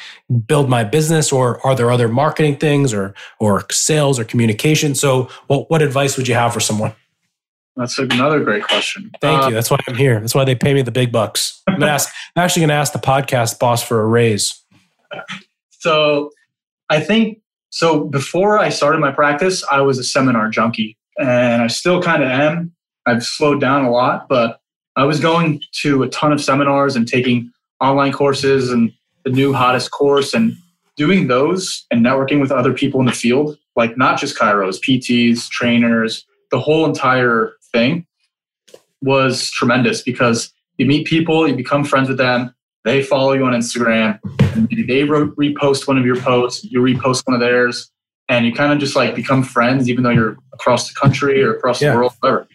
build 0.46 0.68
my 0.68 0.82
business 0.82 1.32
or 1.32 1.64
are 1.64 1.74
there 1.74 1.90
other 1.90 2.08
marketing 2.08 2.56
things 2.56 2.92
or 2.92 3.14
or 3.38 3.64
sales 3.70 4.18
or 4.18 4.24
communication? 4.24 4.94
So 4.94 5.28
what 5.46 5.70
what 5.70 5.82
advice 5.82 6.16
would 6.16 6.28
you 6.28 6.34
have 6.34 6.52
for 6.52 6.60
someone? 6.60 6.94
That's 7.76 7.98
another 7.98 8.42
great 8.42 8.64
question. 8.64 9.10
Thank 9.20 9.44
uh, 9.44 9.48
you. 9.48 9.54
That's 9.54 9.70
why 9.70 9.78
I'm 9.86 9.96
here. 9.96 10.18
That's 10.18 10.34
why 10.34 10.44
they 10.44 10.54
pay 10.54 10.72
me 10.72 10.80
the 10.80 10.90
big 10.90 11.12
bucks. 11.12 11.62
I'm, 11.68 11.82
ask, 11.82 12.10
I'm 12.36 12.42
actually 12.42 12.60
going 12.60 12.70
to 12.70 12.74
ask 12.74 12.94
the 12.94 12.98
podcast 12.98 13.58
boss 13.58 13.82
for 13.82 14.00
a 14.00 14.06
raise. 14.06 14.62
So 15.70 16.30
I 16.88 17.00
think 17.00 17.40
so. 17.68 18.04
Before 18.04 18.58
I 18.58 18.70
started 18.70 18.98
my 18.98 19.12
practice, 19.12 19.62
I 19.70 19.82
was 19.82 19.98
a 19.98 20.04
seminar 20.04 20.48
junkie, 20.48 20.96
and 21.18 21.62
I 21.62 21.66
still 21.66 22.00
kind 22.02 22.22
of 22.22 22.30
am. 22.30 22.72
I've 23.04 23.22
slowed 23.22 23.60
down 23.60 23.84
a 23.84 23.90
lot, 23.90 24.26
but 24.26 24.58
I 24.96 25.04
was 25.04 25.20
going 25.20 25.60
to 25.82 26.02
a 26.02 26.08
ton 26.08 26.32
of 26.32 26.40
seminars 26.40 26.96
and 26.96 27.06
taking 27.06 27.52
online 27.80 28.12
courses 28.12 28.70
and 28.70 28.90
the 29.24 29.30
new 29.30 29.52
hottest 29.52 29.90
course 29.90 30.32
and 30.32 30.56
doing 30.96 31.28
those 31.28 31.84
and 31.90 32.04
networking 32.04 32.40
with 32.40 32.50
other 32.50 32.72
people 32.72 33.00
in 33.00 33.06
the 33.06 33.12
field, 33.12 33.58
like 33.76 33.98
not 33.98 34.18
just 34.18 34.38
chiros, 34.38 34.80
PTs, 34.80 35.50
trainers, 35.50 36.24
the 36.50 36.58
whole 36.58 36.86
entire 36.86 37.52
thing 37.72 38.06
was 39.02 39.50
tremendous 39.50 40.00
because 40.00 40.50
you 40.78 40.86
meet 40.86 41.06
people, 41.06 41.46
you 41.46 41.54
become 41.54 41.84
friends 41.84 42.08
with 42.08 42.16
them, 42.16 42.54
they 42.84 43.02
follow 43.02 43.32
you 43.32 43.44
on 43.44 43.52
Instagram, 43.52 44.18
and 44.54 44.68
they 44.88 45.04
re- 45.04 45.52
repost 45.52 45.86
one 45.86 45.98
of 45.98 46.06
your 46.06 46.16
posts, 46.16 46.64
you 46.64 46.80
repost 46.80 47.26
one 47.26 47.34
of 47.34 47.40
theirs, 47.40 47.90
and 48.28 48.46
you 48.46 48.52
kind 48.54 48.72
of 48.72 48.78
just 48.78 48.96
like 48.96 49.14
become 49.14 49.42
friends, 49.42 49.90
even 49.90 50.04
though 50.04 50.10
you're 50.10 50.38
across 50.54 50.88
the 50.88 50.94
country 50.94 51.42
or 51.42 51.54
across 51.54 51.82
yeah. 51.82 51.92
the 51.92 51.98
world, 51.98 52.12
whatever. 52.20 52.48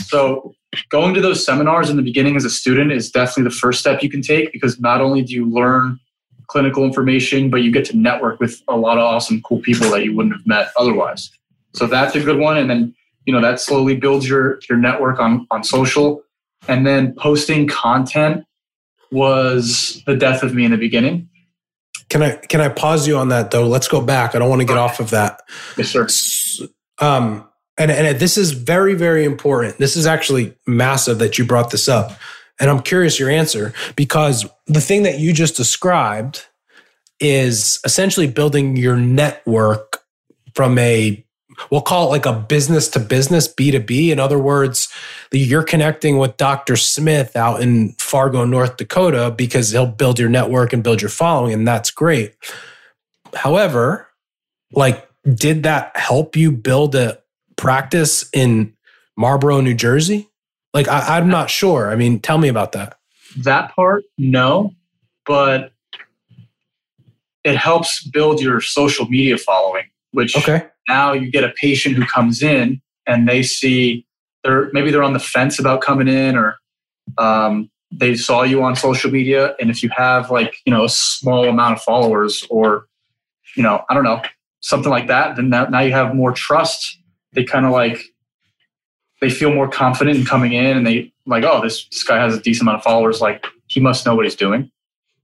So 0.00 0.54
going 0.90 1.14
to 1.14 1.20
those 1.20 1.44
seminars 1.44 1.90
in 1.90 1.96
the 1.96 2.02
beginning 2.02 2.36
as 2.36 2.44
a 2.44 2.50
student 2.50 2.92
is 2.92 3.10
definitely 3.10 3.44
the 3.44 3.56
first 3.56 3.80
step 3.80 4.02
you 4.02 4.10
can 4.10 4.22
take 4.22 4.52
because 4.52 4.80
not 4.80 5.00
only 5.00 5.22
do 5.22 5.32
you 5.32 5.48
learn 5.50 5.98
clinical 6.46 6.84
information, 6.84 7.50
but 7.50 7.58
you 7.58 7.72
get 7.72 7.84
to 7.86 7.96
network 7.96 8.40
with 8.40 8.62
a 8.68 8.76
lot 8.76 8.98
of 8.98 9.04
awesome, 9.04 9.40
cool 9.42 9.60
people 9.60 9.90
that 9.90 10.04
you 10.04 10.14
wouldn't 10.14 10.34
have 10.34 10.46
met 10.46 10.68
otherwise. 10.78 11.30
So 11.74 11.86
that's 11.86 12.14
a 12.14 12.20
good 12.20 12.38
one. 12.38 12.56
And 12.56 12.70
then, 12.70 12.94
you 13.26 13.32
know, 13.32 13.40
that 13.40 13.60
slowly 13.60 13.96
builds 13.96 14.28
your 14.28 14.60
your 14.68 14.78
network 14.78 15.18
on 15.18 15.46
on 15.50 15.64
social. 15.64 16.22
And 16.68 16.86
then 16.86 17.14
posting 17.14 17.66
content 17.66 18.44
was 19.10 20.02
the 20.06 20.16
death 20.16 20.42
of 20.42 20.54
me 20.54 20.64
in 20.64 20.70
the 20.70 20.76
beginning. 20.76 21.28
Can 22.08 22.22
I 22.22 22.36
can 22.36 22.60
I 22.60 22.68
pause 22.68 23.06
you 23.06 23.16
on 23.16 23.28
that 23.28 23.50
though? 23.50 23.66
Let's 23.66 23.88
go 23.88 24.00
back. 24.00 24.34
I 24.34 24.38
don't 24.38 24.48
want 24.48 24.60
to 24.60 24.66
get 24.66 24.76
off 24.76 25.00
of 25.00 25.10
that. 25.10 25.40
Yes, 25.76 25.88
sir. 25.88 26.06
Um, 27.04 27.48
and, 27.76 27.90
and 27.90 28.18
this 28.18 28.38
is 28.38 28.52
very, 28.52 28.94
very 28.94 29.24
important. 29.24 29.78
This 29.78 29.96
is 29.96 30.06
actually 30.06 30.54
massive 30.66 31.18
that 31.18 31.38
you 31.38 31.44
brought 31.44 31.70
this 31.70 31.88
up. 31.88 32.12
And 32.60 32.70
I'm 32.70 32.82
curious 32.82 33.18
your 33.18 33.30
answer 33.30 33.72
because 33.96 34.46
the 34.66 34.80
thing 34.80 35.02
that 35.02 35.18
you 35.18 35.32
just 35.32 35.56
described 35.56 36.46
is 37.18 37.80
essentially 37.84 38.28
building 38.28 38.76
your 38.76 38.96
network 38.96 40.02
from 40.54 40.78
a, 40.78 41.24
we'll 41.70 41.80
call 41.80 42.06
it 42.06 42.10
like 42.10 42.26
a 42.26 42.32
business 42.32 42.88
to 42.90 43.00
business, 43.00 43.52
B2B. 43.52 44.10
In 44.10 44.20
other 44.20 44.38
words, 44.38 44.92
you're 45.32 45.64
connecting 45.64 46.18
with 46.18 46.36
Dr. 46.36 46.76
Smith 46.76 47.34
out 47.34 47.60
in 47.60 47.92
Fargo, 47.98 48.44
North 48.44 48.76
Dakota, 48.76 49.34
because 49.36 49.70
he'll 49.70 49.86
build 49.86 50.20
your 50.20 50.28
network 50.28 50.72
and 50.72 50.84
build 50.84 51.02
your 51.02 51.08
following. 51.08 51.52
And 51.52 51.66
that's 51.66 51.90
great. 51.90 52.34
However, 53.34 54.08
like, 54.70 55.08
did 55.24 55.64
that 55.64 55.96
help 55.96 56.36
you 56.36 56.52
build 56.52 56.94
a 56.94 57.18
practice 57.56 58.28
in 58.32 58.74
Marlboro, 59.16 59.60
New 59.60 59.74
Jersey? 59.74 60.28
Like, 60.72 60.88
I, 60.88 61.18
am 61.18 61.28
not 61.28 61.50
sure. 61.50 61.90
I 61.90 61.96
mean, 61.96 62.18
tell 62.18 62.38
me 62.38 62.48
about 62.48 62.72
that. 62.72 62.98
That 63.38 63.74
part, 63.74 64.04
no, 64.18 64.72
but 65.24 65.72
it 67.44 67.56
helps 67.56 68.02
build 68.02 68.40
your 68.40 68.60
social 68.60 69.06
media 69.06 69.38
following, 69.38 69.84
which 70.12 70.36
okay. 70.36 70.66
now 70.88 71.12
you 71.12 71.30
get 71.30 71.44
a 71.44 71.52
patient 71.60 71.94
who 71.94 72.04
comes 72.06 72.42
in 72.42 72.80
and 73.06 73.28
they 73.28 73.42
see 73.42 74.06
they're 74.42 74.70
maybe 74.72 74.90
they're 74.90 75.02
on 75.02 75.12
the 75.12 75.18
fence 75.18 75.58
about 75.58 75.80
coming 75.80 76.08
in 76.08 76.36
or 76.36 76.56
um, 77.18 77.70
they 77.90 78.14
saw 78.16 78.42
you 78.42 78.62
on 78.62 78.76
social 78.76 79.10
media. 79.10 79.54
And 79.60 79.70
if 79.70 79.82
you 79.82 79.90
have 79.96 80.30
like, 80.30 80.56
you 80.64 80.72
know, 80.72 80.84
a 80.84 80.88
small 80.88 81.48
amount 81.48 81.76
of 81.76 81.82
followers 81.82 82.46
or, 82.50 82.86
you 83.56 83.62
know, 83.62 83.84
I 83.88 83.94
don't 83.94 84.04
know, 84.04 84.22
something 84.60 84.90
like 84.90 85.06
that, 85.08 85.36
then 85.36 85.50
now 85.50 85.80
you 85.80 85.92
have 85.92 86.14
more 86.14 86.32
trust 86.32 86.98
they 87.34 87.44
kind 87.44 87.66
of 87.66 87.72
like 87.72 88.02
they 89.20 89.30
feel 89.30 89.52
more 89.52 89.68
confident 89.68 90.18
in 90.18 90.24
coming 90.24 90.52
in 90.52 90.76
and 90.76 90.86
they 90.86 91.12
like 91.26 91.44
oh 91.44 91.60
this, 91.62 91.86
this 91.88 92.04
guy 92.04 92.18
has 92.18 92.34
a 92.34 92.40
decent 92.40 92.62
amount 92.62 92.78
of 92.78 92.84
followers 92.84 93.20
like 93.20 93.46
he 93.66 93.80
must 93.80 94.04
know 94.06 94.14
what 94.14 94.24
he's 94.24 94.36
doing 94.36 94.70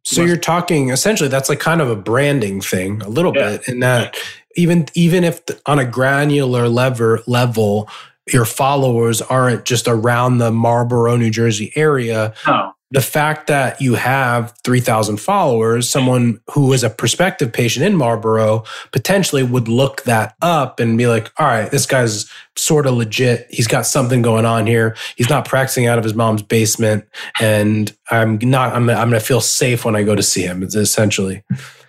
so 0.04 0.22
you're 0.22 0.36
talking 0.36 0.90
essentially 0.90 1.28
that's 1.28 1.48
like 1.48 1.60
kind 1.60 1.80
of 1.80 1.90
a 1.90 1.96
branding 1.96 2.60
thing 2.60 3.02
a 3.02 3.08
little 3.08 3.36
yeah. 3.36 3.50
bit 3.56 3.68
in 3.68 3.80
that 3.80 4.16
even 4.56 4.86
even 4.94 5.24
if 5.24 5.42
on 5.66 5.78
a 5.78 5.84
granular 5.84 6.68
lever 6.68 7.20
level 7.26 7.88
your 8.32 8.44
followers 8.44 9.20
aren't 9.22 9.64
just 9.64 9.88
around 9.88 10.38
the 10.38 10.50
Marlboro, 10.50 11.16
New 11.16 11.30
Jersey 11.30 11.72
area. 11.74 12.34
No. 12.46 12.72
The 12.92 13.00
fact 13.00 13.46
that 13.46 13.80
you 13.80 13.94
have 13.94 14.52
3,000 14.64 15.18
followers, 15.18 15.88
someone 15.88 16.40
who 16.50 16.72
is 16.72 16.82
a 16.82 16.90
prospective 16.90 17.52
patient 17.52 17.86
in 17.86 17.94
Marlboro 17.94 18.64
potentially 18.90 19.44
would 19.44 19.68
look 19.68 20.02
that 20.02 20.34
up 20.42 20.80
and 20.80 20.98
be 20.98 21.06
like, 21.06 21.30
all 21.38 21.46
right, 21.46 21.70
this 21.70 21.86
guy's 21.86 22.28
sort 22.56 22.86
of 22.86 22.94
legit. 22.94 23.46
He's 23.48 23.68
got 23.68 23.86
something 23.86 24.22
going 24.22 24.44
on 24.44 24.66
here. 24.66 24.96
He's 25.14 25.30
not 25.30 25.44
practicing 25.44 25.86
out 25.86 25.98
of 25.98 26.04
his 26.04 26.14
mom's 26.14 26.42
basement. 26.42 27.04
And 27.40 27.96
I'm 28.10 28.38
not, 28.42 28.74
I'm, 28.74 28.90
I'm 28.90 29.08
going 29.08 29.20
to 29.20 29.26
feel 29.26 29.40
safe 29.40 29.84
when 29.84 29.94
I 29.94 30.02
go 30.02 30.16
to 30.16 30.22
see 30.22 30.42
him. 30.42 30.62
It's 30.62 30.74
essentially. 30.74 31.44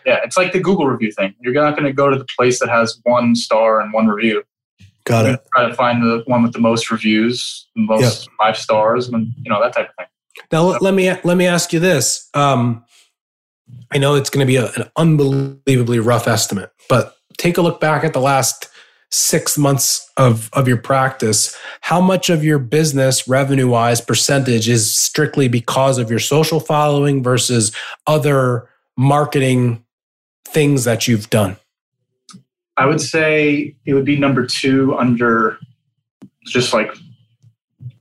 Yeah. 0.05 0.19
It's 0.23 0.37
like 0.37 0.53
the 0.53 0.59
Google 0.59 0.87
review 0.87 1.11
thing. 1.11 1.33
You're 1.39 1.53
not 1.53 1.75
going 1.75 1.85
to 1.85 1.93
go 1.93 2.09
to 2.09 2.17
the 2.17 2.27
place 2.37 2.59
that 2.59 2.69
has 2.69 2.99
one 3.03 3.35
star 3.35 3.81
and 3.81 3.91
one 3.91 4.07
review. 4.07 4.43
Got 5.05 5.25
it. 5.25 5.39
Try 5.53 5.67
to 5.67 5.73
find 5.73 6.03
the 6.03 6.23
one 6.25 6.43
with 6.43 6.53
the 6.53 6.59
most 6.59 6.91
reviews, 6.91 7.67
the 7.75 7.81
most 7.81 8.23
yep. 8.23 8.33
five 8.37 8.57
stars, 8.57 9.07
and 9.09 9.27
you 9.41 9.49
know 9.49 9.61
that 9.61 9.73
type 9.73 9.89
of 9.89 9.95
thing. 9.95 10.05
Now 10.52 10.78
let 10.80 10.94
me 10.94 11.13
let 11.24 11.38
me 11.38 11.48
ask 11.48 11.74
you 11.74 11.80
this. 11.80 12.30
Um, 12.34 12.86
I 13.91 13.98
know 13.98 14.15
it's 14.15 14.30
going 14.30 14.46
to 14.46 14.52
be 14.52 14.58
a, 14.58 14.72
an 14.74 14.89
unbelievably 14.96 16.00
rough 16.00 16.28
estimate, 16.28 16.72
but 16.89 17.15
take 17.38 17.58
a 17.58 17.62
look 17.62 17.80
back 17.80 18.04
at 18.04 18.13
the 18.13 18.22
last 18.22 18.67
six 19.12 19.58
months 19.58 20.10
of, 20.15 20.50
of 20.54 20.67
your 20.67 20.78
practice. 20.78 21.58
How 21.82 22.00
much 22.00 22.30
of 22.30 22.44
your 22.44 22.60
business, 22.60 23.28
revenue 23.28 23.67
wise, 23.67 24.00
percentage 24.00 24.70
is 24.70 24.98
strictly 24.98 25.50
because 25.50 25.98
of 25.98 26.10
your 26.10 26.20
social 26.20 26.60
following 26.60 27.22
versus 27.22 27.76
other 28.08 28.70
marketing 28.98 29.84
things 30.46 30.86
that 30.86 31.08
you've 31.08 31.30
done? 31.30 31.58
I 32.78 32.86
would 32.86 33.02
say 33.02 33.76
it 33.86 33.94
would 33.94 34.06
be 34.06 34.17
number 34.17 34.46
two 34.46 34.98
under 34.98 35.60
just 36.46 36.74
like 36.74 36.94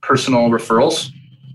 personal 0.01 0.49
referrals. 0.49 1.11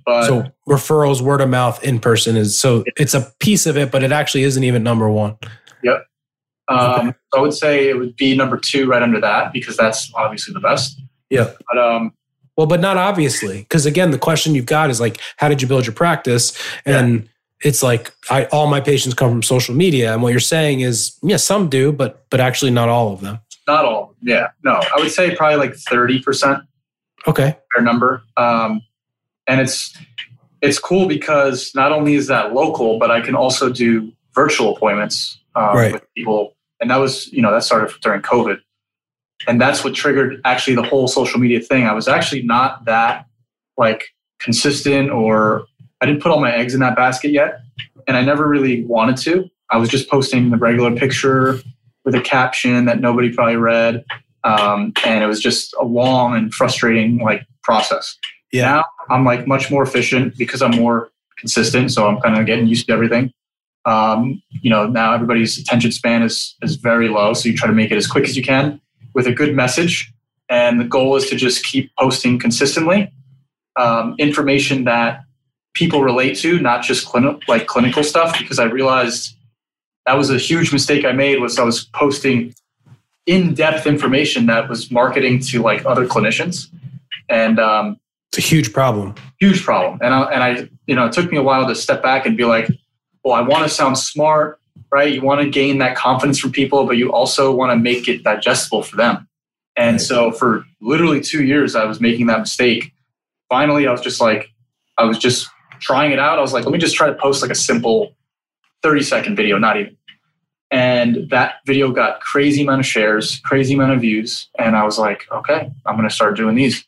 But 0.06 0.26
so 0.26 0.44
referrals, 0.68 1.20
word 1.20 1.40
of 1.40 1.50
mouth, 1.50 1.82
in 1.82 1.98
person 1.98 2.36
is 2.36 2.58
so 2.58 2.84
it's 2.96 3.12
a 3.12 3.32
piece 3.40 3.66
of 3.66 3.76
it, 3.76 3.90
but 3.90 4.02
it 4.02 4.12
actually 4.12 4.44
isn't 4.44 4.62
even 4.62 4.82
number 4.82 5.10
one. 5.10 5.36
Yep. 5.82 6.06
Um, 6.68 7.08
okay. 7.08 7.18
I 7.36 7.40
would 7.40 7.54
say 7.54 7.88
it 7.88 7.98
would 7.98 8.16
be 8.16 8.36
number 8.36 8.56
two 8.56 8.86
right 8.88 9.02
under 9.02 9.20
that 9.20 9.52
because 9.52 9.76
that's 9.76 10.10
obviously 10.14 10.54
the 10.54 10.60
best. 10.60 11.00
Yeah. 11.28 11.52
But 11.70 11.78
um, 11.82 12.12
well, 12.56 12.66
but 12.66 12.80
not 12.80 12.96
obviously 12.96 13.58
because 13.58 13.84
again, 13.84 14.12
the 14.12 14.18
question 14.18 14.54
you've 14.54 14.66
got 14.66 14.90
is 14.90 15.00
like, 15.00 15.20
how 15.36 15.48
did 15.48 15.60
you 15.60 15.68
build 15.68 15.86
your 15.86 15.94
practice? 15.94 16.56
And 16.84 17.22
yeah 17.22 17.28
it's 17.60 17.82
like 17.82 18.12
I, 18.30 18.44
all 18.46 18.66
my 18.66 18.80
patients 18.80 19.14
come 19.14 19.30
from 19.30 19.42
social 19.42 19.74
media 19.74 20.12
and 20.12 20.22
what 20.22 20.30
you're 20.30 20.40
saying 20.40 20.80
is 20.80 21.18
yeah 21.22 21.36
some 21.36 21.68
do 21.68 21.92
but 21.92 22.26
but 22.30 22.40
actually 22.40 22.70
not 22.70 22.88
all 22.88 23.12
of 23.12 23.20
them 23.20 23.40
not 23.66 23.84
all 23.84 24.14
yeah 24.22 24.48
no 24.62 24.72
i 24.74 25.00
would 25.00 25.10
say 25.10 25.34
probably 25.34 25.56
like 25.56 25.72
30% 25.72 26.62
okay 27.26 27.56
fair 27.74 27.82
number 27.82 28.22
um, 28.36 28.82
and 29.46 29.60
it's 29.60 29.96
it's 30.62 30.78
cool 30.78 31.06
because 31.06 31.72
not 31.74 31.92
only 31.92 32.14
is 32.14 32.26
that 32.26 32.52
local 32.52 32.98
but 32.98 33.10
i 33.10 33.20
can 33.20 33.34
also 33.34 33.68
do 33.68 34.12
virtual 34.34 34.74
appointments 34.74 35.38
um, 35.54 35.76
right. 35.76 35.92
with 35.92 36.14
people 36.14 36.56
and 36.80 36.90
that 36.90 36.96
was 36.96 37.32
you 37.32 37.42
know 37.42 37.52
that 37.52 37.62
started 37.62 37.92
during 38.02 38.22
covid 38.22 38.58
and 39.46 39.60
that's 39.60 39.84
what 39.84 39.94
triggered 39.94 40.40
actually 40.44 40.74
the 40.74 40.82
whole 40.82 41.08
social 41.08 41.38
media 41.38 41.60
thing 41.60 41.86
i 41.86 41.92
was 41.92 42.08
actually 42.08 42.42
not 42.42 42.84
that 42.84 43.26
like 43.76 44.04
consistent 44.38 45.10
or 45.10 45.66
I 46.00 46.06
didn't 46.06 46.22
put 46.22 46.30
all 46.30 46.40
my 46.40 46.54
eggs 46.54 46.74
in 46.74 46.80
that 46.80 46.96
basket 46.96 47.30
yet, 47.30 47.60
and 48.06 48.16
I 48.16 48.22
never 48.22 48.48
really 48.48 48.84
wanted 48.84 49.16
to. 49.18 49.48
I 49.70 49.78
was 49.78 49.88
just 49.88 50.08
posting 50.10 50.50
the 50.50 50.56
regular 50.56 50.94
picture 50.94 51.58
with 52.04 52.14
a 52.14 52.20
caption 52.20 52.84
that 52.84 53.00
nobody 53.00 53.32
probably 53.32 53.56
read, 53.56 54.04
um, 54.44 54.92
and 55.04 55.24
it 55.24 55.26
was 55.26 55.40
just 55.40 55.74
a 55.80 55.84
long 55.84 56.36
and 56.36 56.52
frustrating 56.52 57.18
like 57.18 57.46
process. 57.62 58.16
Yeah. 58.56 58.76
Now 58.76 58.84
I'm 59.10 59.24
like 59.24 59.46
much 59.46 59.70
more 59.70 59.82
efficient 59.82 60.36
because 60.36 60.62
I'm 60.62 60.76
more 60.76 61.10
consistent, 61.36 61.92
so 61.92 62.06
I'm 62.08 62.20
kind 62.20 62.38
of 62.38 62.46
getting 62.46 62.66
used 62.66 62.86
to 62.86 62.92
everything. 62.92 63.32
Um, 63.84 64.42
you 64.62 64.70
know, 64.70 64.86
now 64.86 65.14
everybody's 65.14 65.58
attention 65.58 65.92
span 65.92 66.22
is 66.22 66.56
is 66.62 66.76
very 66.76 67.08
low, 67.08 67.34
so 67.34 67.48
you 67.48 67.56
try 67.56 67.68
to 67.68 67.74
make 67.74 67.90
it 67.92 67.96
as 67.96 68.06
quick 68.06 68.24
as 68.24 68.36
you 68.36 68.42
can 68.42 68.80
with 69.14 69.26
a 69.26 69.32
good 69.32 69.54
message, 69.54 70.12
and 70.48 70.80
the 70.80 70.84
goal 70.84 71.16
is 71.16 71.28
to 71.30 71.36
just 71.36 71.64
keep 71.64 71.90
posting 71.98 72.38
consistently 72.38 73.12
um, 73.76 74.14
information 74.18 74.84
that 74.84 75.22
people 75.74 76.02
relate 76.02 76.36
to, 76.38 76.58
not 76.58 76.82
just 76.82 77.06
clinical 77.06 77.40
like 77.46 77.66
clinical 77.66 78.02
stuff. 78.02 78.36
Because 78.38 78.58
I 78.58 78.64
realized 78.64 79.36
that 80.06 80.16
was 80.16 80.30
a 80.30 80.38
huge 80.38 80.72
mistake 80.72 81.04
I 81.04 81.12
made 81.12 81.40
was 81.40 81.58
I 81.58 81.64
was 81.64 81.84
posting 81.84 82.54
in-depth 83.26 83.86
information 83.86 84.46
that 84.46 84.68
was 84.68 84.90
marketing 84.90 85.40
to 85.40 85.62
like 85.62 85.84
other 85.84 86.06
clinicians, 86.06 86.68
and 87.28 87.60
um, 87.60 88.00
it's 88.32 88.38
a 88.38 88.40
huge 88.40 88.72
problem. 88.72 89.14
Huge 89.40 89.64
problem. 89.64 89.98
And 90.02 90.14
I, 90.14 90.22
and 90.32 90.42
I, 90.42 90.68
you 90.86 90.94
know, 90.94 91.06
it 91.06 91.12
took 91.12 91.30
me 91.30 91.38
a 91.38 91.42
while 91.42 91.66
to 91.66 91.74
step 91.74 92.02
back 92.02 92.26
and 92.26 92.36
be 92.36 92.44
like, 92.44 92.68
well, 93.24 93.34
I 93.34 93.40
want 93.40 93.64
to 93.64 93.68
sound 93.68 93.98
smart, 93.98 94.60
right? 94.90 95.12
You 95.12 95.22
want 95.22 95.40
to 95.40 95.50
gain 95.50 95.78
that 95.78 95.96
confidence 95.96 96.38
from 96.38 96.52
people, 96.52 96.86
but 96.86 96.96
you 96.96 97.12
also 97.12 97.54
want 97.54 97.72
to 97.72 97.76
make 97.76 98.08
it 98.08 98.22
digestible 98.22 98.82
for 98.82 98.96
them. 98.96 99.28
And 99.76 99.94
right. 99.94 100.00
so 100.00 100.32
for 100.32 100.64
literally 100.80 101.20
two 101.20 101.44
years, 101.44 101.74
I 101.74 101.84
was 101.84 102.00
making 102.00 102.26
that 102.26 102.40
mistake. 102.40 102.92
Finally, 103.48 103.86
I 103.86 103.92
was 103.92 104.00
just 104.00 104.20
like, 104.20 104.50
I 104.96 105.04
was 105.04 105.18
just 105.18 105.48
trying 105.80 106.12
it 106.12 106.18
out. 106.18 106.38
I 106.38 106.42
was 106.42 106.52
like, 106.52 106.64
let 106.64 106.72
me 106.72 106.78
just 106.78 106.94
try 106.94 107.08
to 107.08 107.14
post 107.14 107.42
like 107.42 107.50
a 107.50 107.56
simple 107.56 108.14
30 108.82 109.02
second 109.02 109.36
video, 109.36 109.58
not 109.58 109.76
even. 109.76 109.96
And 110.70 111.28
that 111.30 111.56
video 111.66 111.92
got 111.92 112.20
crazy 112.20 112.62
amount 112.62 112.80
of 112.80 112.86
shares, 112.86 113.40
crazy 113.44 113.74
amount 113.74 113.92
of 113.92 114.00
views. 114.00 114.48
And 114.58 114.76
I 114.76 114.84
was 114.84 114.98
like, 114.98 115.26
okay, 115.30 115.70
I'm 115.84 115.96
going 115.96 116.08
to 116.08 116.14
start 116.14 116.36
doing 116.36 116.54
these. 116.54 116.85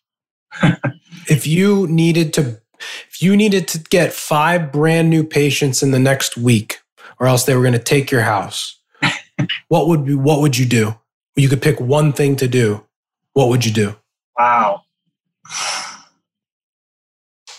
If 1.28 1.46
you 1.46 1.86
needed 1.86 2.32
to, 2.34 2.60
if 3.08 3.22
you 3.22 3.36
needed 3.36 3.68
to 3.68 3.78
get 3.78 4.12
five 4.12 4.72
brand 4.72 5.10
new 5.10 5.24
patients 5.24 5.82
in 5.82 5.90
the 5.90 5.98
next 5.98 6.36
week, 6.36 6.78
or 7.20 7.26
else 7.26 7.44
they 7.44 7.54
were 7.54 7.62
going 7.62 7.72
to 7.72 7.78
take 7.78 8.10
your 8.10 8.22
house, 8.22 8.80
what 9.68 9.88
would 9.88 10.04
be, 10.04 10.14
what 10.14 10.40
would 10.40 10.56
you 10.56 10.66
do? 10.66 10.96
You 11.36 11.48
could 11.48 11.62
pick 11.62 11.80
one 11.80 12.12
thing 12.12 12.36
to 12.36 12.48
do. 12.48 12.84
What 13.32 13.48
would 13.48 13.64
you 13.64 13.72
do? 13.72 13.96
Wow. 14.38 14.82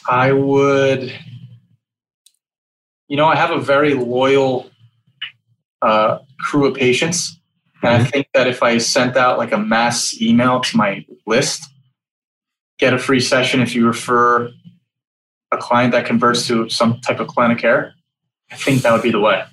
I 0.09 0.31
would, 0.31 1.13
you 3.07 3.15
know, 3.15 3.27
I 3.27 3.35
have 3.35 3.51
a 3.51 3.59
very 3.59 3.93
loyal 3.93 4.69
uh, 5.81 6.19
crew 6.39 6.65
of 6.65 6.75
patients. 6.75 7.39
And 7.81 7.91
I 7.91 7.99
mm-hmm. 7.99 8.09
think 8.09 8.27
that 8.33 8.47
if 8.47 8.61
I 8.63 8.77
sent 8.79 9.15
out 9.15 9.37
like 9.37 9.51
a 9.51 9.57
mass 9.57 10.19
email 10.21 10.59
to 10.59 10.77
my 10.77 11.05
list, 11.25 11.63
get 12.79 12.93
a 12.93 12.97
free 12.97 13.19
session 13.19 13.61
if 13.61 13.75
you 13.75 13.85
refer 13.85 14.51
a 15.51 15.57
client 15.57 15.91
that 15.91 16.05
converts 16.05 16.47
to 16.47 16.69
some 16.69 16.99
type 17.01 17.19
of 17.19 17.27
client 17.27 17.53
of 17.53 17.59
care, 17.59 17.93
I 18.51 18.55
think 18.55 18.81
that 18.81 18.91
would 18.93 19.03
be 19.03 19.11
the 19.11 19.19
way. 19.19 19.43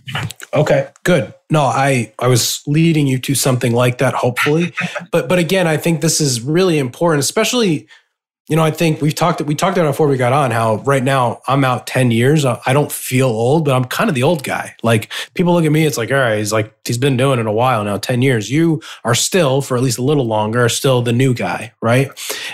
Okay, 0.54 0.88
good. 1.04 1.34
No, 1.50 1.62
I 1.62 2.14
I 2.18 2.28
was 2.28 2.62
leading 2.66 3.06
you 3.06 3.18
to 3.20 3.34
something 3.34 3.72
like 3.72 3.98
that, 3.98 4.14
hopefully. 4.14 4.72
but 5.12 5.28
but 5.28 5.38
again, 5.38 5.66
I 5.66 5.76
think 5.76 6.00
this 6.00 6.20
is 6.20 6.40
really 6.40 6.78
important, 6.78 7.20
especially 7.20 7.88
you 8.48 8.54
know, 8.54 8.62
I 8.62 8.70
think 8.70 9.02
we've 9.02 9.14
talked 9.14 9.40
we 9.42 9.56
talked 9.56 9.76
about 9.76 9.90
before 9.90 10.06
we 10.06 10.16
got 10.16 10.32
on 10.32 10.52
how 10.52 10.76
right 10.78 11.02
now 11.02 11.40
I'm 11.48 11.64
out 11.64 11.86
10 11.88 12.12
years. 12.12 12.44
Uh, 12.44 12.60
I 12.64 12.72
don't 12.72 12.92
feel 12.92 13.28
old, 13.28 13.64
but 13.64 13.74
I'm 13.74 13.84
kind 13.84 14.08
of 14.08 14.14
the 14.14 14.22
old 14.22 14.44
guy. 14.44 14.76
Like 14.84 15.10
people 15.34 15.52
look 15.52 15.64
at 15.64 15.72
me, 15.72 15.84
it's 15.84 15.98
like, 15.98 16.12
all 16.12 16.16
right, 16.16 16.38
he's 16.38 16.52
like, 16.52 16.72
he's 16.86 16.98
been 16.98 17.16
doing 17.16 17.40
it 17.40 17.46
a 17.46 17.52
while 17.52 17.82
now, 17.82 17.98
10 17.98 18.22
years. 18.22 18.48
You 18.48 18.80
are 19.02 19.16
still, 19.16 19.62
for 19.62 19.76
at 19.76 19.82
least 19.82 19.98
a 19.98 20.02
little 20.02 20.26
longer, 20.26 20.68
still 20.68 21.02
the 21.02 21.12
new 21.12 21.34
guy, 21.34 21.72
right? 21.80 22.08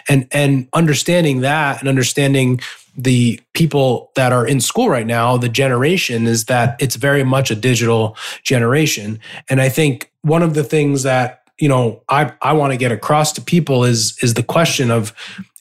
And 0.09 0.27
and 0.33 0.67
understanding 0.73 1.43
that 1.43 1.81
and 1.81 1.89
understanding 1.89 2.61
the 2.97 3.41
people 3.53 4.13
that 4.17 4.33
are 4.33 4.47
in 4.47 4.61
school 4.61 4.89
right 4.89 5.07
now, 5.07 5.37
the 5.37 5.49
generation 5.49 6.27
is 6.27 6.47
that 6.47 6.77
it's 6.81 6.97
very 6.97 7.25
much 7.25 7.51
a 7.51 7.55
digital 7.55 8.17
generation. 8.43 9.19
And 9.49 9.61
I 9.61 9.69
think 9.69 10.11
one 10.23 10.43
of 10.43 10.55
the 10.55 10.65
things 10.65 11.03
that 11.03 11.43
you 11.59 11.69
know 11.69 12.03
I 12.09 12.33
I 12.41 12.55
want 12.55 12.73
to 12.73 12.79
get 12.79 12.93
across 12.93 13.33
to 13.33 13.43
people 13.43 13.85
is 13.85 14.17
is 14.23 14.35
the 14.35 14.43
question 14.43 14.91
of 14.91 15.13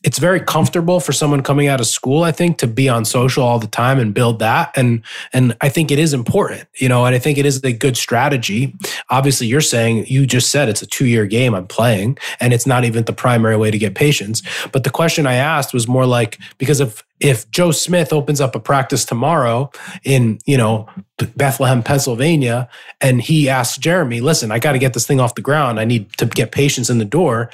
it's 0.03 0.19
very 0.19 0.39
comfortable 0.39 0.99
for 0.99 1.11
someone 1.11 1.41
coming 1.43 1.67
out 1.67 1.79
of 1.79 1.87
school 1.87 2.23
i 2.23 2.31
think 2.31 2.57
to 2.57 2.67
be 2.67 2.89
on 2.89 3.05
social 3.05 3.43
all 3.43 3.59
the 3.59 3.67
time 3.67 3.99
and 3.99 4.13
build 4.13 4.39
that. 4.39 4.71
And 4.75 5.03
and 5.33 5.55
i 5.61 5.69
think 5.69 5.91
it 5.91 5.99
is 5.99 6.13
important 6.13 6.67
you 6.75 6.89
know 6.89 7.05
and 7.05 7.15
i 7.15 7.19
think 7.19 7.37
it 7.37 7.45
is 7.45 7.63
a 7.63 7.73
good 7.73 7.97
strategy. 7.97 8.75
Obviously 9.09 9.47
you're 9.47 9.61
saying 9.61 10.05
you 10.07 10.25
just 10.25 10.51
said 10.51 10.69
it's 10.69 10.81
a 10.81 10.87
two 10.87 11.05
year 11.05 11.25
game 11.25 11.53
i'm 11.53 11.67
playing 11.67 12.17
and 12.39 12.53
it's 12.53 12.67
not 12.67 12.83
even 12.83 13.05
the 13.05 13.13
primary 13.13 13.57
way 13.57 13.71
to 13.71 13.77
get 13.77 13.95
patients 13.95 14.41
but 14.71 14.83
the 14.83 14.89
question 14.89 15.25
i 15.25 15.33
asked 15.33 15.73
was 15.73 15.87
more 15.87 16.05
like 16.05 16.39
because 16.57 16.79
if 16.79 17.03
if 17.19 17.49
joe 17.51 17.71
smith 17.71 18.11
opens 18.11 18.41
up 18.41 18.55
a 18.55 18.59
practice 18.59 19.05
tomorrow 19.05 19.69
in 20.03 20.39
you 20.45 20.57
know 20.57 20.87
bethlehem 21.35 21.83
pennsylvania 21.83 22.67
and 22.99 23.21
he 23.21 23.47
asks 23.47 23.77
jeremy 23.77 24.19
listen 24.21 24.51
i 24.51 24.59
got 24.59 24.71
to 24.71 24.79
get 24.79 24.93
this 24.93 25.07
thing 25.07 25.19
off 25.19 25.35
the 25.35 25.41
ground. 25.41 25.79
I 25.79 25.85
need 25.85 26.11
to 26.17 26.25
get 26.25 26.51
patients 26.51 26.89
in 26.89 26.97
the 26.97 27.05
door. 27.05 27.49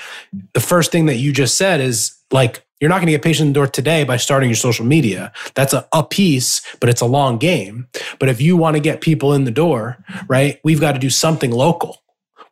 The 0.54 0.60
first 0.60 0.92
thing 0.92 1.06
that 1.06 1.18
you 1.18 1.32
just 1.32 1.58
said 1.58 1.80
is 1.82 2.17
like 2.32 2.64
you're 2.80 2.90
not 2.90 2.98
going 2.98 3.08
to 3.08 3.12
get 3.14 3.24
patients 3.24 3.42
in 3.42 3.48
the 3.48 3.54
door 3.54 3.68
today 3.68 4.04
by 4.04 4.18
starting 4.18 4.50
your 4.50 4.56
social 4.56 4.86
media. 4.86 5.32
That's 5.56 5.74
a, 5.74 5.88
a 5.94 6.04
piece, 6.04 6.62
but 6.80 6.90
it's 6.90 7.02
a 7.02 7.08
long 7.08 7.40
game. 7.40 7.88
But 8.20 8.30
if 8.30 8.40
you 8.40 8.56
want 8.56 8.76
to 8.76 8.80
get 8.80 9.02
people 9.02 9.34
in 9.34 9.46
the 9.46 9.52
door, 9.52 9.98
right, 10.28 10.60
we've 10.64 10.80
got 10.80 10.92
to 10.92 11.00
do 11.00 11.10
something 11.10 11.52
local. 11.52 12.04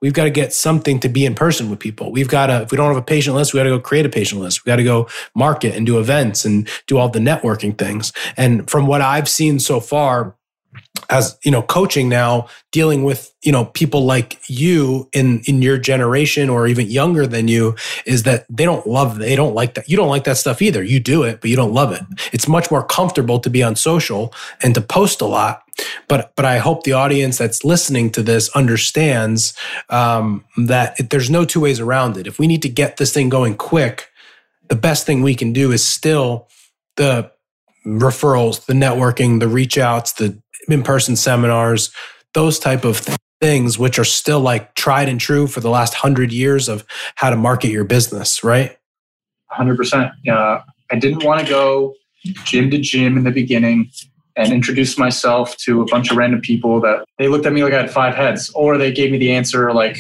we've 0.02 0.14
got 0.14 0.26
to 0.26 0.30
get 0.30 0.54
something 0.54 1.00
to 1.00 1.10
be 1.10 1.26
in 1.26 1.36
person 1.36 1.70
with 1.70 1.80
people. 1.80 2.12
We've 2.12 2.28
got 2.28 2.48
to, 2.48 2.62
if 2.62 2.72
we 2.72 2.78
don't 2.78 2.88
have 2.88 2.98
a 2.98 3.02
patient 3.02 3.36
list, 3.36 3.54
we 3.54 3.60
got 3.60 3.64
to 3.64 3.70
go 3.70 3.80
create 3.80 4.06
a 4.06 4.10
patient 4.10 4.42
list. 4.42 4.66
We 4.66 4.70
got 4.70 4.76
to 4.76 4.84
go 4.84 5.08
market 5.34 5.76
and 5.76 5.86
do 5.86 6.00
events 6.00 6.46
and 6.46 6.70
do 6.88 6.98
all 6.98 7.10
the 7.10 7.20
networking 7.20 7.78
things. 7.78 8.14
And 8.38 8.70
from 8.70 8.88
what 8.88 9.02
I've 9.02 9.30
seen 9.30 9.60
so 9.60 9.80
far, 9.80 10.36
as 11.10 11.38
you 11.44 11.52
know 11.52 11.62
coaching 11.62 12.10
now 12.10 12.48
dealing 12.72 13.04
with 13.04 13.34
you 13.44 13.52
know 13.52 13.66
people 13.66 14.06
like 14.06 14.40
you 14.48 15.08
in 15.14 15.42
in 15.46 15.62
your 15.62 15.78
generation 15.78 16.50
or 16.50 16.68
even 16.68 16.88
younger 16.88 17.28
than 17.28 17.48
you 17.48 17.76
is 18.06 18.24
that 18.24 18.46
they 18.50 18.66
don't 18.66 18.88
love 18.88 19.18
they 19.18 19.36
don't 19.36 19.54
like 19.54 19.76
that. 19.76 19.88
You 19.90 19.98
don't 19.98 20.10
like 20.10 20.24
that 20.24 20.38
stuff 20.38 20.62
either. 20.62 20.84
You 20.84 21.00
do 21.00 21.24
it 21.24 21.42
but 21.42 21.50
you 21.50 21.56
don't 21.56 21.74
love 21.74 21.92
it. 21.92 22.02
It's 22.34 22.48
much 22.48 22.72
more 22.72 22.84
comfortable 22.84 23.40
to 23.40 23.50
be 23.50 23.62
on 23.62 23.76
social 23.76 24.34
and 24.64 24.74
to 24.76 24.82
post 24.82 25.22
a 25.22 25.26
lot. 25.26 25.62
But 26.08 26.32
but 26.36 26.46
i 26.46 26.58
hope 26.58 26.84
the 26.84 26.94
audience 26.94 27.38
that's 27.38 27.64
listening 27.66 28.10
to 28.12 28.24
this 28.24 28.50
understands 28.56 29.54
um, 29.90 30.46
that 30.58 31.00
it, 31.00 31.10
there's 31.10 31.30
no 31.30 31.46
two 31.46 31.60
ways 31.60 31.80
around 31.80 32.18
it. 32.18 32.28
If 32.28 32.40
we 32.40 32.48
need 32.48 32.62
to 32.64 32.70
get 32.70 32.98
this 32.98 33.14
thing 33.14 33.30
going 33.30 33.56
quick 33.56 34.10
the 34.68 34.76
best 34.76 35.06
thing 35.06 35.22
we 35.22 35.36
can 35.36 35.54
do 35.54 35.72
is 35.72 35.84
still 35.84 36.48
the 36.96 37.32
referrals 37.86 38.66
the 38.66 38.74
networking 38.74 39.40
the 39.40 39.48
reach 39.48 39.78
outs 39.78 40.14
the 40.14 40.42
in-person 40.68 41.16
seminars, 41.16 41.92
those 42.34 42.60
type 42.60 42.84
of 42.84 43.06
things, 43.42 43.78
which 43.78 44.00
are 44.00 44.06
still 44.06 44.40
like 44.40 44.74
tried 44.76 45.10
and 45.10 45.20
true 45.20 45.48
for 45.48 45.60
the 45.60 45.70
last 45.70 45.94
hundred 45.94 46.32
years 46.32 46.68
of 46.68 46.86
how 47.16 47.30
to 47.30 47.36
market 47.36 47.70
your 47.70 47.84
business, 47.84 48.44
right? 48.44 48.78
Hundred 49.50 49.78
percent. 49.78 50.12
Yeah, 50.24 50.64
I 50.92 50.96
didn't 50.98 51.24
want 51.24 51.42
to 51.42 51.48
go 51.48 51.94
gym 52.44 52.70
to 52.72 52.78
gym 52.80 53.18
in 53.18 53.24
the 53.24 53.32
beginning 53.32 53.92
and 54.36 54.52
introduce 54.52 54.98
myself 54.98 55.56
to 55.58 55.82
a 55.82 55.86
bunch 55.86 56.12
of 56.12 56.18
random 56.18 56.42
people 56.42 56.82
that 56.82 57.06
they 57.18 57.28
looked 57.28 57.46
at 57.46 57.54
me 57.54 57.64
like 57.64 57.74
I 57.74 57.82
had 57.82 57.92
five 57.92 58.16
heads, 58.16 58.50
or 58.54 58.78
they 58.78 58.92
gave 58.92 59.12
me 59.12 59.18
the 59.18 59.32
answer 59.32 59.72
like, 59.74 59.98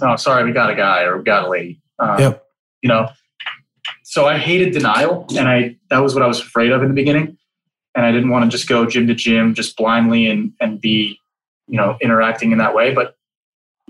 "Oh, 0.00 0.16
sorry, 0.16 0.44
we 0.44 0.52
got 0.52 0.70
a 0.70 0.74
guy 0.74 1.02
or 1.04 1.18
we 1.18 1.24
got 1.24 1.46
a 1.46 1.48
lady." 1.48 1.80
Um, 1.98 2.18
yep. 2.18 2.44
You 2.82 2.88
know, 2.88 3.08
so 4.02 4.26
I 4.26 4.36
hated 4.36 4.72
denial, 4.72 5.26
and 5.36 5.48
I 5.48 5.76
that 5.90 6.00
was 6.00 6.14
what 6.14 6.22
I 6.22 6.26
was 6.26 6.40
afraid 6.40 6.72
of 6.72 6.82
in 6.82 6.88
the 6.88 6.94
beginning 6.94 7.38
and 7.94 8.06
I 8.06 8.12
didn't 8.12 8.30
want 8.30 8.44
to 8.44 8.50
just 8.50 8.68
go 8.68 8.86
gym 8.86 9.06
to 9.06 9.14
gym 9.14 9.54
just 9.54 9.76
blindly 9.76 10.26
and 10.28 10.52
and 10.60 10.80
be 10.80 11.18
you 11.68 11.76
know 11.76 11.96
interacting 12.00 12.52
in 12.52 12.58
that 12.58 12.74
way. 12.74 12.94
But 12.94 13.16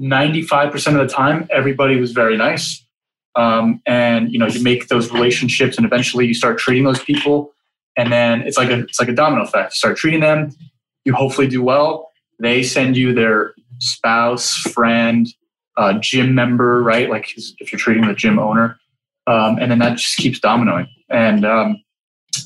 95% 0.01 0.75
of 1.01 1.07
the 1.07 1.13
time, 1.13 1.47
everybody 1.51 2.01
was 2.01 2.13
very 2.13 2.37
nice, 2.37 2.85
um, 3.35 3.81
and 3.87 4.33
you 4.33 4.39
know 4.39 4.47
you 4.47 4.63
make 4.63 4.89
those 4.89 5.13
relationships, 5.13 5.77
and 5.77 5.87
eventually 5.87 6.27
you 6.27 6.35
start 6.35 6.59
treating 6.59 6.85
those 6.85 7.03
people, 7.03 7.53
and 7.97 8.13
then 8.13 8.43
it's 8.43 8.57
like 8.57 8.71
a 8.71 8.81
it's 8.81 9.01
like 9.01 9.09
a 9.09 9.15
domino 9.15 9.43
effect. 9.43 9.73
You 9.73 9.77
start 9.77 9.97
treating 9.97 10.21
them, 10.21 10.51
you 11.05 11.15
hopefully 11.15 11.47
do 11.47 11.63
well. 11.63 12.11
They 12.39 12.63
send 12.63 12.97
you 12.97 13.15
their 13.15 13.55
spouse, 13.79 14.57
friend, 14.57 15.29
uh, 15.77 15.95
gym 16.01 16.35
member, 16.35 16.83
right? 16.83 17.09
Like 17.09 17.33
if 17.37 17.73
you're 17.73 17.79
treating 17.79 18.07
the 18.07 18.15
gym 18.15 18.39
owner, 18.39 18.79
um, 19.27 19.59
and 19.59 19.71
then 19.71 19.79
that 19.79 19.99
just 19.99 20.17
keeps 20.17 20.41
dominoing. 20.41 20.89
And 21.09 21.45
um, 21.45 21.83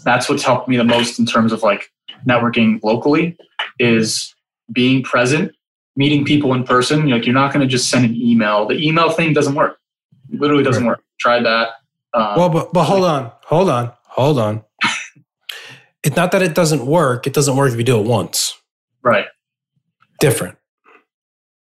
that's 0.04 0.28
what's 0.28 0.42
helped 0.42 0.68
me 0.68 0.76
the 0.76 0.84
most 0.84 1.18
in 1.18 1.26
terms 1.26 1.52
of 1.52 1.62
like 1.62 1.90
networking 2.26 2.82
locally 2.82 3.36
is 3.78 4.34
being 4.72 5.02
present, 5.02 5.52
meeting 5.96 6.24
people 6.24 6.54
in 6.54 6.64
person. 6.64 7.08
Like 7.08 7.26
you're 7.26 7.34
not 7.34 7.52
going 7.52 7.66
to 7.66 7.70
just 7.70 7.90
send 7.90 8.04
an 8.04 8.14
email. 8.14 8.66
The 8.66 8.76
email 8.76 9.10
thing 9.10 9.32
doesn't 9.32 9.54
work. 9.54 9.78
It 10.32 10.40
literally 10.40 10.64
doesn't 10.64 10.84
work. 10.84 11.02
Tried 11.18 11.44
that. 11.44 11.68
Um, 12.12 12.36
well, 12.36 12.48
but 12.48 12.72
but 12.72 12.84
hold 12.84 13.04
on, 13.04 13.32
hold 13.44 13.70
on, 13.70 13.92
hold 14.04 14.38
on. 14.38 14.64
it's 16.02 16.16
not 16.16 16.32
that 16.32 16.42
it 16.42 16.54
doesn't 16.54 16.86
work. 16.86 17.26
It 17.26 17.32
doesn't 17.32 17.56
work 17.56 17.72
if 17.72 17.78
you 17.78 17.84
do 17.84 18.00
it 18.00 18.06
once. 18.06 18.60
Right. 19.02 19.26
Different. 20.20 20.56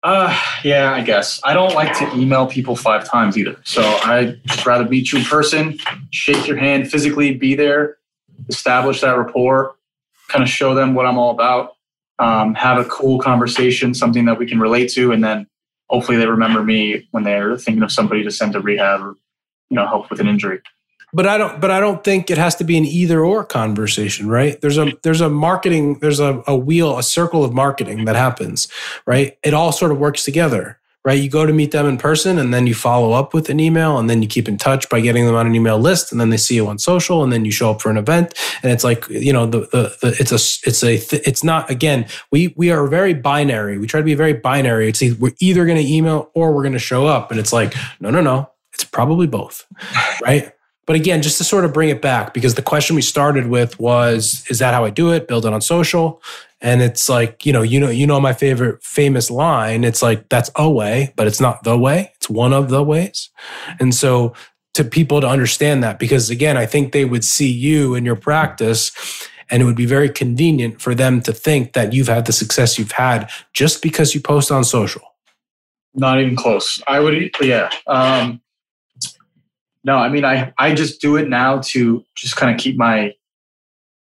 Uh, 0.04 0.36
yeah, 0.64 0.94
I 0.94 1.02
guess. 1.02 1.40
I 1.44 1.54
don't 1.54 1.76
like 1.76 1.98
to 2.00 2.12
email 2.16 2.48
people 2.48 2.76
five 2.76 3.08
times 3.08 3.38
either. 3.38 3.56
So 3.64 3.84
I'd 4.04 4.42
rather 4.66 4.86
meet 4.86 5.12
you 5.12 5.20
in 5.20 5.26
person, 5.26 5.78
shake 6.10 6.48
your 6.48 6.58
hand 6.58 6.90
physically, 6.90 7.36
be 7.36 7.54
there, 7.54 7.98
establish 8.50 9.02
that 9.02 9.18
rapport, 9.18 9.76
kind 10.28 10.44
of 10.44 10.50
show 10.50 10.74
them 10.74 10.94
what 10.94 11.06
I'm 11.06 11.18
all 11.18 11.32
about, 11.32 11.76
um, 12.20 12.54
have 12.56 12.78
a 12.78 12.86
cool 12.86 13.20
conversation, 13.20 13.94
something 13.94 14.26
that 14.26 14.38
we 14.38 14.48
can 14.48 14.60
relate 14.60 14.92
to, 14.92 15.12
and 15.12 15.24
then 15.24 15.48
hopefully 15.90 16.18
they 16.18 16.28
remember 16.28 16.64
me 16.64 17.08
when 17.12 17.24
they're 17.24 17.58
thinking 17.58 17.84
of 17.84 17.92
somebody 17.92 18.24
to 18.24 18.32
send 18.32 18.54
to 18.54 18.60
rehab 18.60 19.02
or 19.02 19.16
you 19.70 19.76
know 19.76 19.88
help 19.88 20.10
with 20.10 20.20
an 20.20 20.28
injury. 20.28 20.60
But 21.14 21.28
I 21.28 21.38
don't. 21.38 21.60
But 21.60 21.72
I 21.72 21.80
don't 21.80 22.04
think 22.04 22.32
it 22.32 22.38
has 22.38 22.56
to 22.56 22.64
be 22.64 22.78
an 22.78 22.86
either 22.86 23.24
or 23.24 23.44
conversation, 23.44 24.30
right? 24.30 24.60
There's 24.62 24.78
a 24.78 24.94
there's 25.04 25.22
a 25.22 25.30
marketing 25.30 26.00
there's 26.00 26.20
a, 26.20 26.42
a 26.48 26.56
wheel 26.56 26.98
a 26.98 27.04
circle 27.04 27.44
of 27.44 27.54
marketing 27.54 28.06
that 28.06 28.16
happens, 28.16 28.70
right? 29.06 29.38
It 29.44 29.54
all 29.54 29.72
sort 29.72 29.92
of 29.92 29.98
works 29.98 30.24
together 30.24 30.81
right? 31.04 31.22
You 31.22 31.30
go 31.30 31.46
to 31.46 31.54
meet 31.54 31.72
them 31.72 31.88
in 31.88 31.98
person 31.98 32.38
and 32.38 32.54
then 32.54 32.68
you 32.68 32.76
follow 32.76 33.14
up 33.14 33.34
with 33.34 33.50
an 33.50 33.60
email 33.60 33.98
and 33.98 34.10
then 34.10 34.22
you 34.22 34.28
keep 34.28 34.48
in 34.48 34.58
touch 34.58 34.88
by 34.90 35.02
getting 35.02 35.26
them 35.26 35.36
on 35.36 35.48
an 35.48 35.56
email 35.56 35.80
list 35.80 36.12
and 36.12 36.22
then 36.22 36.30
they 36.30 36.38
see 36.38 36.56
you 36.56 36.68
on 36.68 36.78
social 36.78 37.24
and 37.24 37.34
then 37.34 37.44
you 37.44 37.52
show 37.52 37.72
up 37.72 37.82
for 37.82 37.90
an 37.90 37.98
event 37.98 38.34
and 38.62 38.72
it's 38.72 38.84
like, 38.84 39.08
you 39.10 39.34
know, 39.34 39.46
the, 39.46 39.62
the, 39.72 39.98
the 40.02 40.16
it's 40.20 40.32
a, 40.32 40.68
it's 40.68 40.84
a, 40.84 41.28
it's 41.28 41.44
not, 41.44 41.70
again, 41.70 42.06
we, 42.32 42.54
we 42.56 42.70
are 42.70 42.86
very 42.88 43.14
binary. 43.14 43.80
We 43.80 43.88
try 43.88 44.00
to 44.00 44.06
be 44.06 44.16
very 44.16 44.34
binary. 44.34 44.90
It's 44.90 45.02
either, 45.02 45.16
we're 45.20 45.34
either 45.40 45.66
going 45.66 45.78
to 45.78 45.88
email 45.88 46.30
or 46.36 46.54
we're 46.54 46.64
going 46.64 46.74
to 46.74 46.80
show 46.80 47.08
up 47.08 47.32
and 47.32 47.40
it's 47.40 47.52
like, 47.52 47.74
no, 48.00 48.12
no, 48.12 48.22
no, 48.22 48.50
it's 48.74 48.84
probably 48.84 49.28
both, 49.28 49.66
right? 50.24 50.54
But 50.86 50.96
again, 50.96 51.22
just 51.22 51.38
to 51.38 51.44
sort 51.44 51.64
of 51.64 51.74
bring 51.74 51.90
it 51.90 52.02
back, 52.02 52.34
because 52.34 52.56
the 52.56 52.62
question 52.62 52.96
we 52.96 53.02
started 53.02 53.48
with 53.48 53.80
was, 53.80 54.44
is 54.50 54.60
that 54.60 54.74
how 54.74 54.84
I 54.84 54.90
do 54.90 55.12
it? 55.12 55.28
Build 55.28 55.46
it 55.46 55.54
on 55.54 55.62
social. 55.62 56.22
And 56.62 56.82
it's 56.82 57.10
like, 57.10 57.46
you 57.46 57.52
know, 57.52 57.64
you 57.64 57.80
know, 57.80 57.90
you 57.90 58.06
know 58.06 58.20
my 58.20 58.34
favorite 58.34 58.84
famous 58.84 59.32
line. 59.32 59.84
It's 59.84 60.02
like 60.02 60.30
that's 60.30 60.52
a 60.56 60.70
way, 60.70 61.14
but 61.16 61.28
it's 61.28 61.42
not 61.42 61.64
the 61.64 61.78
way. 61.78 62.12
It's 62.16 62.30
one 62.30 62.54
of 62.54 62.70
the 62.70 62.84
ways. 62.84 63.30
And 63.80 63.96
so 63.96 64.34
to 64.76 64.84
people 64.84 65.22
to 65.22 65.28
understand 65.28 65.84
that, 65.84 65.98
because 65.98 66.30
again, 66.30 66.58
I 66.58 66.66
think 66.66 66.92
they 66.92 67.06
would 67.06 67.24
see 67.24 67.52
you 67.52 67.96
in 67.96 68.06
your 68.06 68.16
practice 68.16 68.92
and 69.50 69.62
it 69.62 69.66
would 69.66 69.76
be 69.76 69.86
very 69.86 70.10
convenient 70.10 70.82
for 70.82 70.96
them 70.96 71.22
to 71.22 71.34
think 71.34 71.74
that 71.74 71.94
you've 71.94 72.08
had 72.08 72.26
the 72.26 72.32
success 72.32 72.80
you've 72.80 72.94
had 72.94 73.30
just 73.54 73.82
because 73.82 74.16
you 74.16 74.22
post 74.22 74.52
on 74.52 74.64
social. 74.64 75.02
Not 75.94 76.22
even 76.22 76.38
close. 76.38 76.82
I 76.88 77.00
would, 77.02 77.32
yeah. 77.42 77.70
Um, 77.86 78.42
no, 79.84 79.98
I 79.98 80.10
mean, 80.10 80.24
I, 80.24 80.54
I 80.58 80.74
just 80.74 81.02
do 81.02 81.18
it 81.18 81.28
now 81.28 81.60
to 81.66 82.06
just 82.16 82.38
kind 82.38 82.54
of 82.54 82.62
keep 82.62 82.78
my 82.78 83.14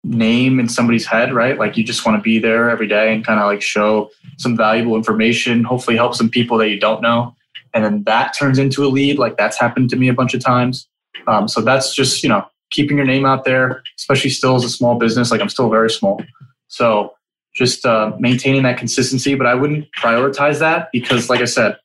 name 0.02 0.58
in 0.58 0.68
somebody's 0.68 1.06
head, 1.06 1.32
right? 1.32 1.58
Like 1.58 1.76
you 1.76 1.84
just 1.84 2.06
want 2.06 2.16
to 2.16 2.22
be 2.22 2.38
there 2.38 2.70
every 2.70 2.86
day 2.86 3.12
and 3.14 3.24
kind 3.24 3.38
of 3.38 3.46
like 3.46 3.62
show 3.62 4.10
some 4.38 4.56
valuable 4.56 4.96
information, 4.96 5.64
hopefully 5.64 5.96
help 5.96 6.14
some 6.14 6.30
people 6.30 6.56
that 6.58 6.70
you 6.70 6.80
don't 6.80 7.02
know. 7.02 7.34
And 7.74 7.84
then 7.84 8.02
that 8.04 8.34
turns 8.36 8.58
into 8.58 8.84
a 8.84 8.88
lead. 8.88 9.18
Like 9.18 9.36
that's 9.36 9.58
happened 9.60 9.90
to 9.90 9.96
me 9.96 10.08
a 10.08 10.14
bunch 10.14 10.34
of 10.34 10.42
times. 10.42 10.88
Um, 11.26 11.48
so 11.48 11.60
that's 11.60 11.94
just, 11.94 12.22
you 12.22 12.28
know, 12.28 12.46
keeping 12.70 12.96
your 12.96 13.06
name 13.06 13.26
out 13.26 13.44
there, 13.44 13.82
especially 13.98 14.30
still 14.30 14.56
as 14.56 14.64
a 14.64 14.70
small 14.70 14.96
business. 14.96 15.30
Like 15.30 15.40
I'm 15.40 15.48
still 15.48 15.70
very 15.70 15.90
small. 15.90 16.22
So 16.68 17.14
just 17.54 17.84
uh, 17.84 18.12
maintaining 18.18 18.62
that 18.62 18.78
consistency, 18.78 19.34
but 19.34 19.46
I 19.46 19.54
wouldn't 19.54 19.86
prioritize 20.00 20.60
that 20.60 20.88
because, 20.92 21.28
like 21.28 21.40
I 21.40 21.44
said, 21.44 21.76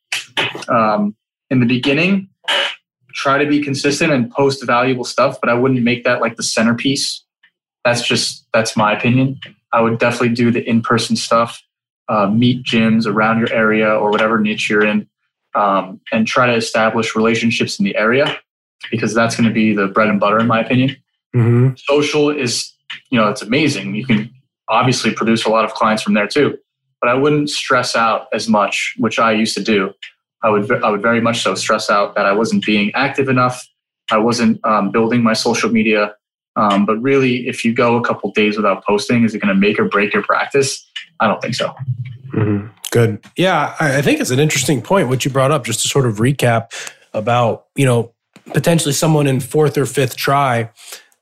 um, 0.70 1.16
in 1.50 1.60
the 1.60 1.66
beginning, 1.66 2.30
try 3.14 3.38
to 3.38 3.50
be 3.50 3.62
consistent 3.62 4.12
and 4.12 4.30
post 4.32 4.66
valuable 4.66 5.06
stuff, 5.06 5.40
but 5.42 5.50
I 5.50 5.54
wouldn't 5.54 5.82
make 5.82 6.04
that 6.04 6.22
like 6.22 6.36
the 6.36 6.44
centerpiece 6.44 7.25
that's 7.86 8.06
just 8.06 8.46
that's 8.52 8.76
my 8.76 8.92
opinion. 8.92 9.40
I 9.72 9.80
would 9.80 10.00
definitely 10.00 10.36
do 10.36 10.52
the 10.52 10.68
in-person 10.68 11.16
stuff, 11.16 11.62
uh, 12.10 12.28
meet 12.28 12.66
gyms 12.66 13.06
around 13.06 13.40
your 13.40 13.54
area 13.54 13.90
or 13.90 14.10
whatever 14.10 14.40
niche 14.40 14.70
you're 14.70 14.86
in, 14.86 15.08
um, 15.54 16.02
and 16.12 16.28
try 16.28 16.48
to 16.48 16.54
establish 16.54 17.16
relationships 17.16 17.80
in 17.80 17.86
the 17.86 17.96
area 17.96 18.38
because 18.92 19.14
that's 19.14 19.38
going 19.38 19.48
to 19.48 19.54
be 19.54 19.74
the 19.74 19.88
bread 19.88 20.10
and 20.10 20.20
butter, 20.20 20.40
in 20.40 20.48
my 20.48 20.60
opinion. 20.60 20.98
Mm-hmm. 21.36 21.76
Social 21.78 22.30
is, 22.30 22.74
you 23.10 23.20
know, 23.20 23.30
it's 23.30 23.42
amazing. 23.42 23.96
You 23.96 24.06
can 24.06 24.34
obviously 24.68 25.14
produce 25.14 25.46
a 25.46 25.50
lot 25.50 25.64
of 25.64 25.74
clients 25.74 26.02
from 26.02 26.16
there 26.16 26.28
too, 26.28 26.58
but 27.00 27.10
I 27.10 27.14
wouldn't 27.14 27.50
stress 27.50 27.96
out 27.96 28.28
as 28.34 28.50
much, 28.50 28.96
which 28.98 29.20
I 29.20 29.32
used 29.32 29.56
to 29.56 29.64
do. 29.64 29.94
I 30.44 30.50
would, 30.50 30.72
I 30.84 30.90
would 30.90 31.02
very 31.02 31.22
much 31.22 31.42
so 31.42 31.56
stress 31.56 31.90
out 31.90 32.16
that 32.16 32.26
I 32.26 32.32
wasn't 32.32 32.66
being 32.66 32.92
active 32.94 33.30
enough. 33.30 33.68
I 34.12 34.18
wasn't 34.18 34.64
um, 34.66 34.92
building 34.92 35.24
my 35.24 35.34
social 35.34 35.70
media 35.70 36.16
um, 36.56 36.86
but 36.86 37.02
really, 37.02 37.48
if 37.48 37.66
you 37.66 37.74
go 37.74 37.98
a 37.98 38.04
couple 38.04 38.32
days 38.32 38.56
without 38.56 38.86
posting, 38.86 39.24
is 39.24 39.36
it 39.36 39.40
going 39.40 39.54
to 39.54 39.60
make 39.60 39.80
or 39.80 39.86
break 39.86 40.14
your 40.14 40.24
practice? 40.24 40.86
I 41.20 41.28
don't 41.28 41.42
think 41.42 41.56
so. 41.56 41.74
Mm-hmm. 42.34 42.68
Good. 42.92 43.24
Yeah, 43.36 43.76
I 43.80 44.02
think 44.02 44.22
it's 44.22 44.32
an 44.32 44.40
interesting 44.40 44.82
point 44.82 45.10
what 45.10 45.26
you 45.26 45.32
brought 45.32 45.52
up. 45.52 45.66
Just 45.66 45.82
to 45.82 45.88
sort 45.88 46.06
of 46.06 46.18
recap 46.18 46.72
about 47.14 47.66
you 47.76 47.86
know 47.86 48.14
potentially 48.54 48.94
someone 48.94 49.28
in 49.28 49.40
fourth 49.40 49.78
or 49.78 49.86
fifth 49.86 50.16
tri 50.16 50.70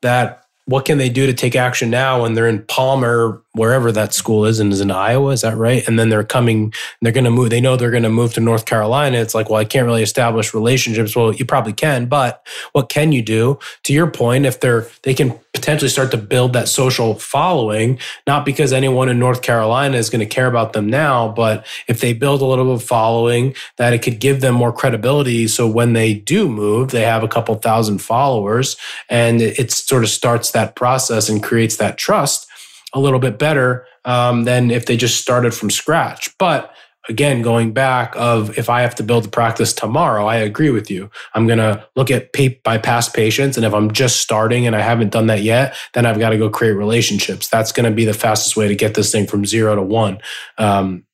that 0.02 0.42
what 0.65 0.86
can 0.86 0.97
they 0.97 1.10
do 1.10 1.26
to 1.26 1.34
take 1.34 1.56
action 1.56 1.89
now 1.89 2.21
when 2.21 2.34
they're 2.34 2.47
in 2.47 2.63
Palmer, 2.63 3.41
wherever 3.52 3.91
that 3.91 4.13
school 4.13 4.45
is, 4.45 4.60
and 4.60 4.71
is 4.71 4.82
in 4.82 4.91
Iowa? 4.91 5.32
Is 5.32 5.41
that 5.41 5.58
right? 5.58 5.86
And 5.88 5.99
then 5.99 6.10
they're 6.10 6.23
coming, 6.23 6.73
they're 7.02 7.12
going 7.12 7.26
to 7.26 7.32
move. 7.32 7.49
They 7.49 7.62
know 7.62 7.76
they're 7.76 7.91
going 7.91 8.04
to 8.04 8.10
move 8.10 8.34
to 8.36 8.39
North 8.39 8.65
Carolina. 8.65 9.17
It's 9.17 9.36
like, 9.36 9.49
well, 9.49 9.60
I 9.60 9.65
can't 9.65 9.86
really 9.86 10.04
establish 10.04 10.54
relationships. 10.54 11.15
Well, 11.15 11.34
you 11.34 11.45
probably 11.45 11.73
can, 11.73 12.06
but 12.06 12.45
what 12.71 12.89
can 12.89 13.12
you 13.12 13.21
do? 13.21 13.60
To 13.84 13.93
your 13.93 14.10
point, 14.10 14.45
if 14.45 14.60
they're 14.60 14.88
they 15.04 15.13
can 15.13 15.38
potentially 15.54 15.89
start 15.89 16.10
to 16.12 16.17
build 16.17 16.54
that 16.54 16.67
social 16.67 17.13
following, 17.13 17.99
not 18.26 18.43
because 18.43 18.73
anyone 18.73 19.08
in 19.08 19.19
North 19.19 19.43
Carolina 19.43 19.97
is 19.97 20.10
going 20.10 20.19
to 20.19 20.26
care 20.26 20.47
about 20.47 20.73
them 20.73 20.89
now, 20.89 21.30
but 21.30 21.65
if 21.88 22.02
they 22.02 22.12
build 22.12 22.41
a 22.41 22.45
little 22.45 22.65
bit 22.65 22.73
of 22.73 22.84
following, 22.84 23.54
that 23.78 23.93
it 23.93 24.02
could 24.02 24.19
give 24.19 24.41
them 24.41 24.56
more 24.56 24.73
credibility. 24.73 25.47
So 25.47 25.67
when 25.69 25.93
they 25.93 26.15
do 26.15 26.49
move, 26.49 26.89
they 26.89 27.04
have 27.04 27.21
a 27.21 27.28
couple 27.28 27.54
thousand 27.56 27.99
followers, 27.99 28.76
and 29.10 29.41
it 29.41 29.71
sort 29.71 30.04
of 30.04 30.10
starts 30.10 30.52
that 30.53 30.75
process 30.75 31.29
and 31.29 31.43
creates 31.43 31.77
that 31.77 31.97
trust 31.97 32.47
a 32.93 32.99
little 32.99 33.19
bit 33.19 33.37
better 33.37 33.85
um, 34.05 34.43
than 34.43 34.71
if 34.71 34.85
they 34.85 34.97
just 34.97 35.21
started 35.21 35.53
from 35.53 35.69
scratch. 35.69 36.35
But 36.37 36.73
again, 37.09 37.41
going 37.41 37.73
back 37.73 38.13
of 38.15 38.57
if 38.57 38.69
I 38.69 38.81
have 38.81 38.95
to 38.95 39.03
build 39.03 39.25
a 39.25 39.29
practice 39.29 39.73
tomorrow, 39.73 40.25
I 40.25 40.37
agree 40.37 40.69
with 40.69 40.89
you. 40.89 41.09
I'm 41.33 41.47
going 41.47 41.59
to 41.59 41.85
look 41.95 42.09
at 42.09 42.33
pay, 42.33 42.59
by 42.63 42.77
past 42.77 43.13
patients. 43.13 43.57
And 43.57 43.65
if 43.65 43.73
I'm 43.73 43.91
just 43.91 44.21
starting 44.21 44.65
and 44.65 44.75
I 44.75 44.81
haven't 44.81 45.11
done 45.11 45.27
that 45.27 45.41
yet, 45.41 45.75
then 45.93 46.05
I've 46.05 46.19
got 46.19 46.29
to 46.29 46.37
go 46.37 46.49
create 46.49 46.73
relationships. 46.73 47.49
That's 47.49 47.71
going 47.71 47.89
to 47.89 47.95
be 47.95 48.05
the 48.05 48.13
fastest 48.13 48.55
way 48.55 48.67
to 48.67 48.75
get 48.75 48.93
this 48.93 49.11
thing 49.11 49.27
from 49.27 49.45
zero 49.45 49.75
to 49.75 49.81
one. 49.81 50.19
Um, 50.57 51.05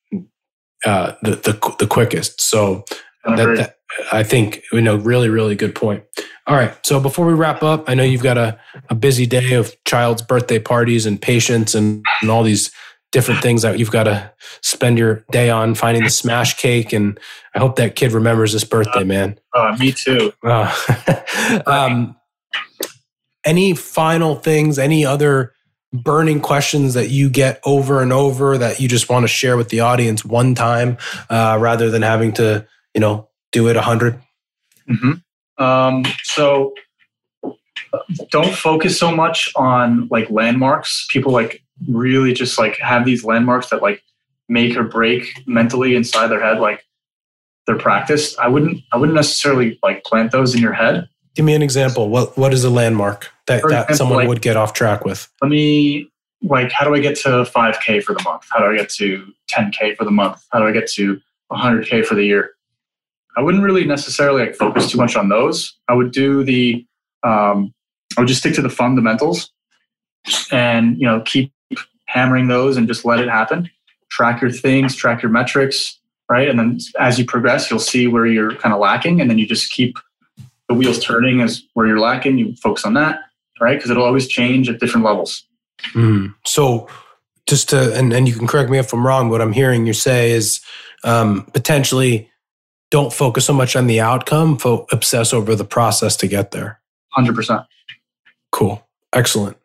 uh, 0.86 1.13
the, 1.23 1.32
the, 1.32 1.75
the 1.80 1.88
quickest. 1.88 2.39
So 2.39 2.86
that, 3.26 3.56
that, 3.58 3.76
I 4.12 4.24
think, 4.24 4.64
you 4.72 4.82
know, 4.82 4.96
really, 4.96 5.30
really 5.30 5.56
good 5.56 5.76
point. 5.76 6.04
All 6.48 6.56
right. 6.56 6.74
So 6.86 7.00
before 7.00 7.26
we 7.26 7.34
wrap 7.34 7.64
up, 7.64 7.90
I 7.90 7.94
know 7.94 8.04
you've 8.04 8.24
got 8.24 8.38
a, 8.38 8.60
a 8.90 8.96
busy 8.96 9.26
day 9.26 9.54
of 9.54 9.76
child's 9.86 10.22
birthday 10.22 10.60
parties 10.60 11.06
and 11.06 11.22
patients 11.22 11.76
and, 11.76 12.04
and 12.22 12.32
all 12.32 12.44
these 12.44 12.72
different 13.12 13.42
things 13.42 13.64
that 13.64 13.80
you've 13.80 13.92
got 13.92 14.04
to 14.04 14.32
spend 14.62 14.98
your 14.98 15.26
day 15.32 15.50
on 15.50 15.74
finding 15.76 16.04
the 16.04 16.10
smash 16.10 16.58
cake. 16.58 16.94
And 16.94 17.20
I 17.56 17.60
hope 17.60 17.76
that 17.78 17.96
kid 17.96 18.12
remembers 18.12 18.54
this 18.54 18.64
birthday, 18.64 19.04
man. 19.04 19.40
Uh, 19.54 19.76
me 19.80 19.92
too. 19.92 20.32
Uh, 20.44 20.74
um, 21.66 22.16
any 23.44 23.74
final 23.74 24.36
things, 24.36 24.78
any 24.78 25.06
other 25.06 25.54
burning 25.92 26.40
questions 26.40 26.94
that 26.94 27.10
you 27.10 27.30
get 27.30 27.60
over 27.64 28.02
and 28.02 28.14
over 28.14 28.58
that 28.58 28.80
you 28.80 28.88
just 28.88 29.10
want 29.10 29.24
to 29.24 29.28
share 29.28 29.58
with 29.58 29.70
the 29.70 29.80
audience 29.80 30.24
one 30.24 30.54
time 30.54 30.98
uh, 31.30 31.58
rather 31.60 31.90
than 31.90 32.04
having 32.04 32.32
to, 32.34 32.68
you 32.93 33.02
know, 33.02 33.30
do 33.52 33.67
it 33.67 33.75
a 33.75 33.80
100 33.80 34.21
mm-hmm. 34.89 35.63
um, 35.63 36.04
so 36.23 36.73
don't 38.30 38.54
focus 38.54 38.97
so 38.97 39.12
much 39.12 39.52
on 39.56 40.08
like 40.12 40.30
landmarks. 40.30 41.08
People 41.10 41.32
like 41.32 41.63
really 41.88 42.34
just 42.34 42.58
like 42.58 42.78
have 42.78 43.06
these 43.06 43.23
landmarks 43.23 43.69
that 43.69 43.82
like 43.82 44.02
make 44.47 44.75
or 44.75 44.84
break 44.84 45.28
mentally 45.47 45.95
inside 45.95 46.28
their 46.28 46.41
head, 46.41 46.60
like 46.60 46.86
their 47.67 47.78
practice. 47.78 48.38
I 48.38 48.47
wouldn't 48.47 48.82
I 48.91 48.97
wouldn't 48.97 49.15
necessarily 49.15 49.80
like 49.84 50.04
plant 50.04 50.32
those 50.32 50.56
in 50.56 50.62
your 50.62 50.73
head. 50.73 51.08
Give 51.36 51.45
me 51.45 51.54
an 51.54 51.62
example. 51.62 52.10
What 52.10 52.38
what 52.38 52.54
is 52.54 52.63
a 52.63 52.69
landmark 52.69 53.30
that, 53.47 53.60
example, 53.63 53.69
that 53.69 53.95
someone 53.95 54.17
like, 54.19 54.28
would 54.28 54.41
get 54.41 54.58
off 54.58 54.73
track 54.73 55.06
with? 55.06 55.28
Let 55.41 55.49
me 55.49 56.10
like 56.41 56.71
how 56.71 56.86
do 56.86 56.93
I 56.93 56.99
get 56.99 57.15
to 57.19 57.30
5k 57.30 58.04
for 58.04 58.13
the 58.13 58.23
month? 58.23 58.45
How 58.49 58.60
do 58.60 58.65
I 58.65 58.78
get 58.78 58.89
to 58.91 59.32
10k 59.52 59.95
for 59.95 60.06
the 60.06 60.12
month? 60.12 60.43
How 60.52 60.60
do 60.60 60.67
I 60.67 60.71
get 60.71 60.88
to 60.93 61.19
100k 61.52 62.06
for 62.06 62.15
the 62.15 62.23
year? 62.23 62.52
I 63.38 63.42
wouldn't 63.42 63.63
really 63.63 63.86
necessarily 63.86 64.42
like 64.42 64.56
focus 64.56 64.92
too 64.92 64.98
much 64.98 65.15
on 65.15 65.30
those. 65.30 65.76
I 65.88 65.94
would 65.94 66.12
do 66.12 66.44
the 66.44 66.86
um, 67.24 67.74
I 68.18 68.22
would 68.22 68.28
just 68.28 68.39
stick 68.39 68.56
to 68.56 68.62
the 68.62 68.70
fundamentals 68.70 69.52
and 70.52 71.00
you 71.00 71.06
know 71.06 71.22
keep 71.22 71.54
hammering 72.06 72.48
those 72.48 72.78
and 72.78 72.88
just 72.88 73.06
let 73.06 73.20
it 73.20 73.30
happen. 73.30 73.70
Track 74.10 74.42
your 74.42 74.52
things, 74.52 74.96
track 74.96 75.22
your 75.22 75.32
metrics, 75.32 76.00
right? 76.30 76.50
And 76.50 76.58
then 76.58 76.80
as 77.00 77.20
you 77.20 77.26
progress, 77.26 77.70
you'll 77.70 77.80
see 77.80 78.08
where 78.08 78.26
you're 78.26 78.56
kind 78.56 78.74
of 78.74 78.80
lacking, 78.80 79.22
and 79.22 79.30
then 79.30 79.38
you 79.38 79.46
just 79.46 79.72
keep 79.72 79.98
the 80.68 80.74
wheels 80.74 81.04
turning 81.04 81.42
as 81.42 81.63
where 81.74 81.88
you're 81.88 82.00
lacking. 82.00 82.38
You 82.38 82.56
focus 82.56 82.86
on 82.86 82.94
that, 82.96 83.22
right? 83.62 83.78
Because 83.78 83.92
it'll 83.92 84.06
always 84.06 84.28
change 84.28 84.70
at 84.70 84.80
different 84.80 85.06
levels. 85.06 85.44
Mm. 85.94 86.34
So, 86.46 86.88
just 87.48 87.70
to 87.70 87.94
and, 87.96 88.12
and 88.12 88.28
you 88.28 88.36
can 88.36 88.48
correct 88.48 88.70
me 88.70 88.80
if 88.80 88.92
I'm 88.92 89.06
wrong. 89.06 89.30
What 89.30 89.42
I'm 89.42 89.54
hearing 89.54 89.86
you 89.86 89.94
say 89.94 90.32
is 90.32 90.62
um, 91.04 91.48
potentially 91.54 92.30
don't 92.91 93.13
focus 93.13 93.45
so 93.45 93.54
much 93.54 93.75
on 93.75 93.88
the 93.88 93.99
outcome, 93.99 94.58
fo- 94.58 94.86
obsess 94.91 95.34
over 95.34 95.56
the 95.56 95.65
process 95.65 96.15
to 96.17 96.28
get 96.28 96.52
there. 96.52 96.80
Hundred 97.10 97.36
percent. 97.36 97.63
Cool. 98.52 98.86
Excellent. 99.13 99.58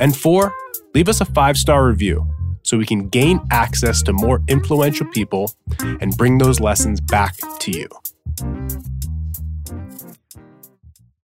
And 0.00 0.16
four, 0.16 0.54
leave 0.94 1.08
us 1.08 1.20
a 1.20 1.24
five 1.24 1.56
star 1.56 1.86
review 1.86 2.28
so 2.62 2.78
we 2.78 2.86
can 2.86 3.08
gain 3.08 3.40
access 3.50 4.02
to 4.02 4.12
more 4.12 4.40
influential 4.48 5.06
people 5.08 5.52
and 6.00 6.16
bring 6.16 6.38
those 6.38 6.60
lessons 6.60 7.00
back 7.00 7.34
to 7.60 7.70
you. 7.70 7.88